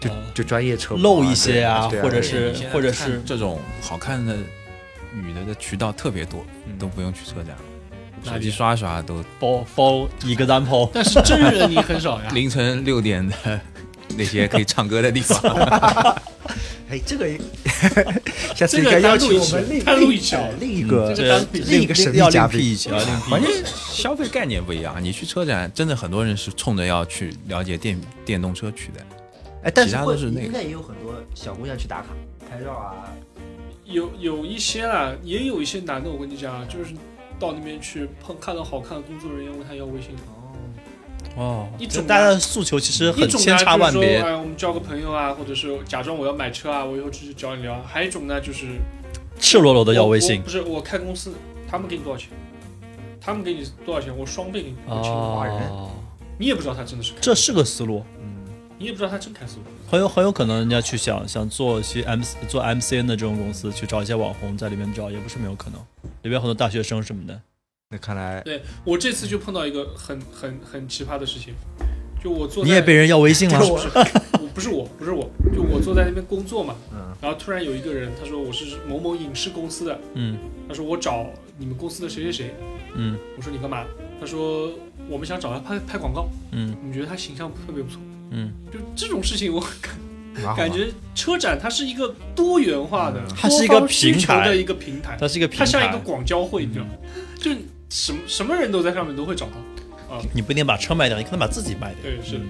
[0.00, 4.36] 就呃就专业车模露一些啊对对或者是或者是这种好看的
[5.12, 6.76] 女的的渠道特别多，嗯。
[6.78, 7.56] 都不用去车展，
[8.24, 10.88] 手机刷刷都包包一个单抛。
[10.92, 12.28] 但是真人你很少呀。
[12.34, 13.60] 凌晨六点的
[14.20, 15.40] 那些可以唱歌的地方。
[16.90, 17.26] 哎，这个
[18.54, 23.50] 下次这个应该邀请我们另单录一另另一个这个单另一个神秘要嘉宾一起啊，另辟关键。
[23.64, 29.00] 消费概念不一样，你去车展，真的很多人是冲着要去了解电电动车去的。
[29.62, 32.08] 哎，但其是会他都是那个应该也有很多小姑娘去打卡
[32.50, 33.06] 拍照啊，
[33.84, 36.92] 有有一些啦，也有一些男的，我跟你讲啊，就是
[37.38, 40.10] 到那边去碰看到好看的工作人员问他要微信，
[41.40, 44.18] 哦一，种就大家的诉求其实很千差万别。
[44.18, 47.82] 哎，我们交个朋友啊，或者是假装我要买车啊，我以后只是找你聊。
[47.82, 48.66] 还有一种呢，就是
[49.38, 51.32] 赤裸裸的要微信不是我开公司，
[51.66, 52.28] 他们给你多少钱？
[53.20, 55.90] 他们给你多少钱，我双倍给你，我请你挖人，哦，
[56.38, 58.26] 你也不知道他真的是开这是个思路，嗯
[58.78, 59.62] 你也不知道他真开思路。
[59.90, 65.78] 很有很有可能人家去想想做一些 M 做 MCN 的这种公司，去找一些网红在里面找，也不是没有可能。
[66.22, 67.38] 里边很多大学生什么的，
[67.92, 71.52] 那看来对我这次就碰到一个很很很奇葩的事情，
[72.22, 73.88] 就我坐在你也被人要微信了不是。
[73.88, 74.06] 我
[74.42, 80.38] 我不是我不是我，就我坐在那边工作嘛，嗯然后突然有一个人他说我是某某影视公司的，嗯
[80.68, 81.26] 他说我找
[81.58, 82.54] 你们公司的谁谁谁，
[82.94, 83.84] 嗯我说你干嘛？
[84.20, 84.70] 他说
[85.08, 88.00] 我们想找他拍拍广告，嗯我们觉得他形象特别不错。
[88.30, 96.92] 嗯，就这种事情，我感感觉车展它是一个多元化的嗯，它是一个平台的一个平台，它是一个平台它像一个，广交会，你知道吗？
[97.40, 97.50] 就
[97.90, 100.14] 什么什么人都在上面都会找到。
[100.14, 102.02] 啊你不一定把车卖掉，你可能把自己卖掉。
[102.02, 102.44] 对，是的，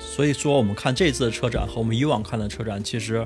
[0.00, 3.24] 所以说，我们看这次的车展和我们以往看的车展，其实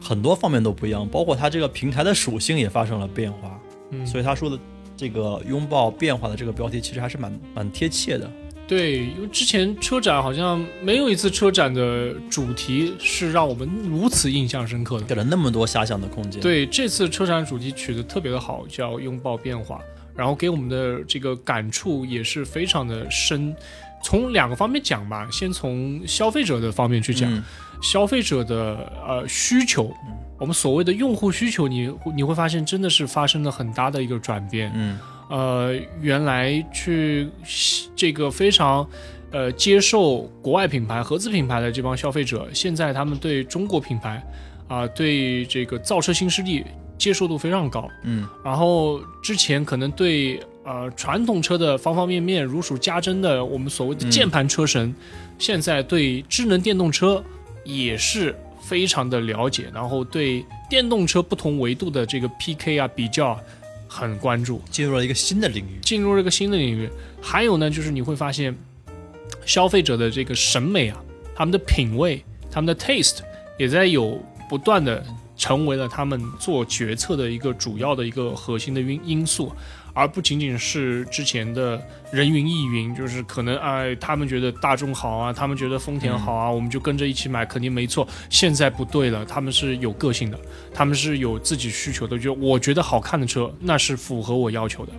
[0.00, 3.60] 很多方面都不一样，包括它这个平台的属性也发生了变化。
[3.90, 4.58] 嗯，所以他说的
[4.96, 8.28] 这个拥抱变化的这个标题，其实还是蛮蛮贴切的。
[8.66, 15.06] 对，因为之前车展好像没有一次车展的主题是让我们如此印象深刻的。
[15.06, 19.80] 给了那么多遐想的空间。，对，这次车展主题取得特别的好，叫拥抱变化，
[20.20, 23.56] 然后给我们的这个感触也是非常的深。
[24.02, 27.42] 从两个方面讲吧，先从消费者的方面去讲，嗯
[27.80, 29.90] 消费者的呃需求，
[30.38, 34.70] 我们所谓的用户需求，你你会发现真的是发生了很大的一个转变。
[34.74, 34.98] 嗯
[35.30, 37.30] 呃，原来去
[37.96, 38.86] 这个非常
[39.30, 44.22] 呃接受国外品牌、合资品牌的这帮消费者，现在他们对中国品牌
[44.68, 46.64] 啊、对这个造车新势力
[47.00, 47.88] 接受度非常高。
[48.04, 54.94] 嗯然后之前可能对呃传统车的方方面面如数家珍的我们所谓的键盘车神，
[55.38, 57.24] 现在对智能电动车
[57.64, 63.40] 也是非常的了解，然后对电动车不同维度的这个 PK 啊比较啊
[63.88, 64.60] 很关注。
[64.70, 65.78] 进入了一个新的领域。
[65.82, 66.88] 进入了一个新的领域。
[67.20, 68.54] 还有呢，就是你会发现，
[69.44, 71.02] 消费者的这个审美啊，
[71.34, 73.20] 他们的品味、他们的 taste
[73.58, 75.04] 也在有不断的
[75.40, 79.50] 成为了他们做决策的一个主要的一个核心的因因素。
[79.92, 81.80] 而不仅仅是之前的
[82.12, 88.06] 人云亦云，就是可能哎，他们觉得大众好啊，他们觉得丰田好啊，我们就跟着一起买，肯定没错。
[88.28, 90.38] 现在不对了，他们是有个性的，
[90.72, 94.92] 他们是有自己需求的，就我觉得好看的车，那是符合我要求的，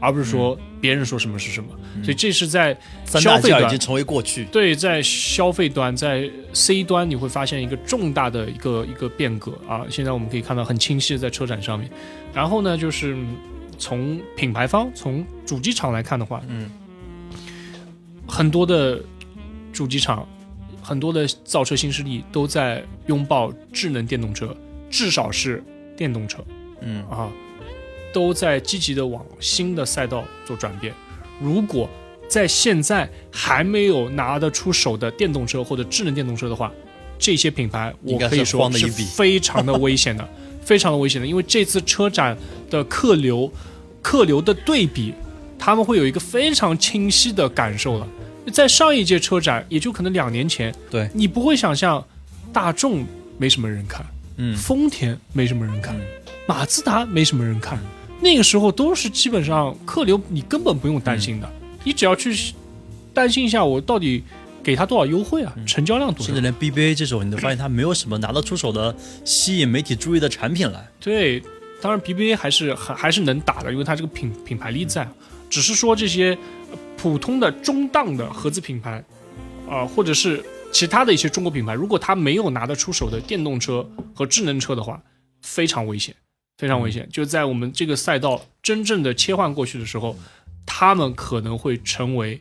[0.00, 1.68] 而不是说别人说什么是什么。
[2.02, 4.44] 所以这是在消费端已经成为过去。
[4.46, 9.84] 对，在消费端，在 C 端，你会发现一个重大的一个一个变革啊！
[9.90, 11.90] 现在我们可以看到很清晰的在车展上面。
[12.32, 13.36] 然后呢，就是嗯
[13.78, 16.70] 从品牌方、从主机厂来看的话，嗯，
[18.26, 19.00] 很多的
[19.72, 20.26] 主机厂、
[20.82, 24.56] 很多的造车新势力都在拥抱智能电动车，
[24.90, 25.62] 至少是
[25.96, 26.44] 电动车。
[26.80, 27.28] 嗯啊，
[28.12, 30.92] 都在积极的往新的赛道做转变。
[31.40, 31.88] 如果
[32.28, 36.70] 在现在还没有拿得出手的电动车或者智能电动车的话，
[37.18, 40.28] 这些品牌我可以说是非常的危险的，
[40.62, 41.26] 非常的危险的。
[41.26, 42.36] 因为这次车展
[42.70, 43.50] 的客流，
[44.02, 45.14] 客流的对比，
[45.58, 48.06] 他们会有一个非常清晰的感受了。
[48.52, 52.02] 在上一届车展，也就可能两年前，对你不会想象
[52.52, 53.04] 大众
[53.36, 54.04] 没什么人看，
[54.36, 56.02] 嗯丰田没什么人看，嗯
[56.46, 57.78] 马自达没什么人看，
[58.20, 62.36] 那个时候都是基本上客流你根本不用担心的，嗯你只要去
[63.14, 64.22] 担心一下我到底
[64.62, 66.40] 给他多少优惠啊，成交量多少甚至。
[66.40, 68.94] 连 BBA 这种，你都发现它没有什么拿得出手的
[69.24, 70.86] 吸引媒体注意的产品来。
[71.00, 71.40] 对，
[71.80, 75.08] 当然 BBA 还是还还是能打的，因为它这个品品牌力在，
[75.48, 76.36] 只是说这些
[76.70, 79.02] 呃普通的中档的合资品牌，
[79.70, 85.00] 啊、或者是其他的一些中国品牌，如果它没有拿得出手的电动车和智能车的话，
[85.40, 86.14] 非常危险，
[86.58, 87.08] 非常危险。
[87.10, 90.14] 就在我们这个赛道真正的切换过去的时候，
[90.66, 92.38] 他们可能会成为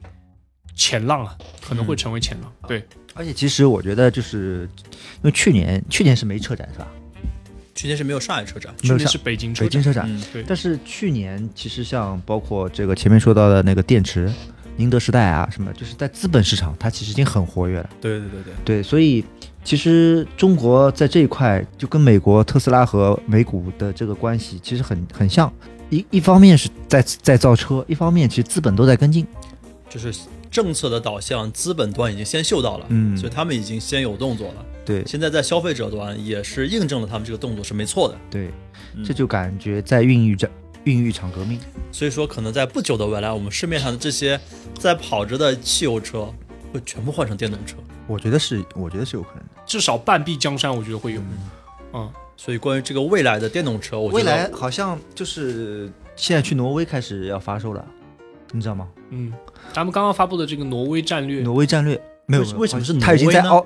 [0.75, 2.51] 前浪啊，可能会成为前浪。
[2.67, 6.87] 对，而且其实我觉得就是因为去年去年是没车展是吧？
[7.73, 14.33] 去年是没有上海车展，去年是北京车北京车展，嗯，对但是去年其实像包括这个前面说到的那个电池，
[14.77, 17.89] 宁德时代啊什么，就是在资本市场它其实已经很活跃了。
[18.01, 19.23] 对对对对，对，所以
[19.63, 25.51] 其实中国在这一块就跟美国特斯拉和美股的这个关系其实很很像。
[25.89, 29.25] 一一方面是在在造车，一方面其实资本都在跟进。
[29.89, 30.13] 就是
[30.51, 34.65] 政策的导向，资本端已经先嗅到了，嗯所以他们已经先有动作了。
[34.85, 38.15] 对现在在消费者端也是印证了他们这个动作是没错的。
[38.29, 38.49] 对，
[38.95, 40.49] 嗯这就感觉在孕育着
[40.83, 41.59] 孕育一场革命。
[41.91, 44.39] 所以说，可能在不久的未来，我们市面上的这些
[44.77, 46.33] 在跑着的汽油车
[46.73, 47.77] 会全部换成电动车。
[48.07, 49.61] 我觉得是，我觉得是有可能的。
[49.65, 51.21] 至少半壁江山，我觉得会有。
[51.93, 57.83] 嗯，所以，关于这个未来的电动车，我觉得未来好像就是现在去挪威开始要发售了，
[58.51, 58.87] 你知道吗？
[59.09, 59.33] 嗯，
[59.73, 63.65] 咱们刚刚发布的这个挪威战略，挪威战略没有为为什么是他已经在挪威呢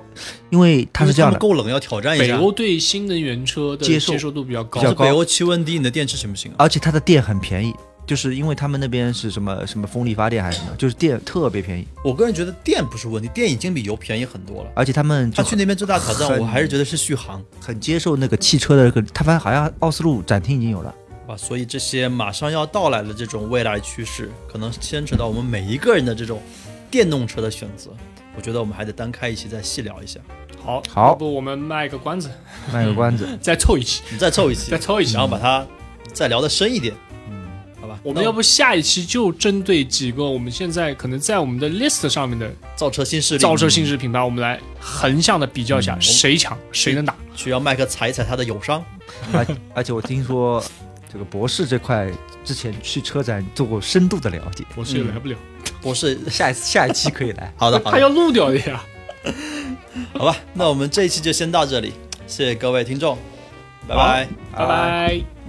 [0.50, 2.36] 因为它是这样的够冷，要挑战一下。
[2.36, 6.56] 北欧对新能源车的接受度比较高比，较高是北欧气温低，你的电池行不行啊？
[6.58, 7.74] 而且它的电很便宜，
[8.06, 14.70] 就是因为他们那边是什么什么风力发电还是什么，就是电特别便宜，我个人觉得电不是问题，电已经比油便宜很多了。
[14.74, 17.42] 而且他们他去那边最大的挑战，我还是觉得是续航。
[17.60, 20.94] 很接受那个汽车的这个，他发现好像奥斯陆展厅已经有了。
[21.28, 26.42] 哇，所以这些马上要到来的这种未来趋势，可能牵扯到我们每一个人的这种
[26.90, 27.90] 电动车的选择。
[28.34, 30.18] 我觉得我们还得单开一期再细聊一下。
[30.64, 31.08] 好，好。
[31.08, 32.30] 要不我们卖个关子，
[32.72, 35.12] 卖个关子， 再凑一期，你再凑一期， 再凑一期。
[35.14, 35.64] 然后把它
[36.12, 37.11] 再聊得深一点，嗯，
[37.82, 37.98] 好吧？
[38.04, 47.14] 我们要不下一期就针对几个我们现在可能在我们的 list 上面的造车新势力，造车新势力品牌，我们来横向的比较一下，谁强谁能打。
[47.34, 48.82] 需要麦克踩一踩他的友商。
[49.34, 50.62] 而而且我听说
[51.12, 52.10] 这个博士这块
[52.44, 55.36] 之前去车展做过深度的了解，博士也来不了，
[55.82, 57.52] 博士，下一次下一期可以来。
[57.58, 58.82] 好的，好的，他要录掉的呀。
[60.14, 61.92] 好吧，那我们这一期就先到这里，
[62.26, 63.18] 谢谢各位听众，
[63.88, 64.28] 拜拜。
[64.52, 65.41] 拜拜。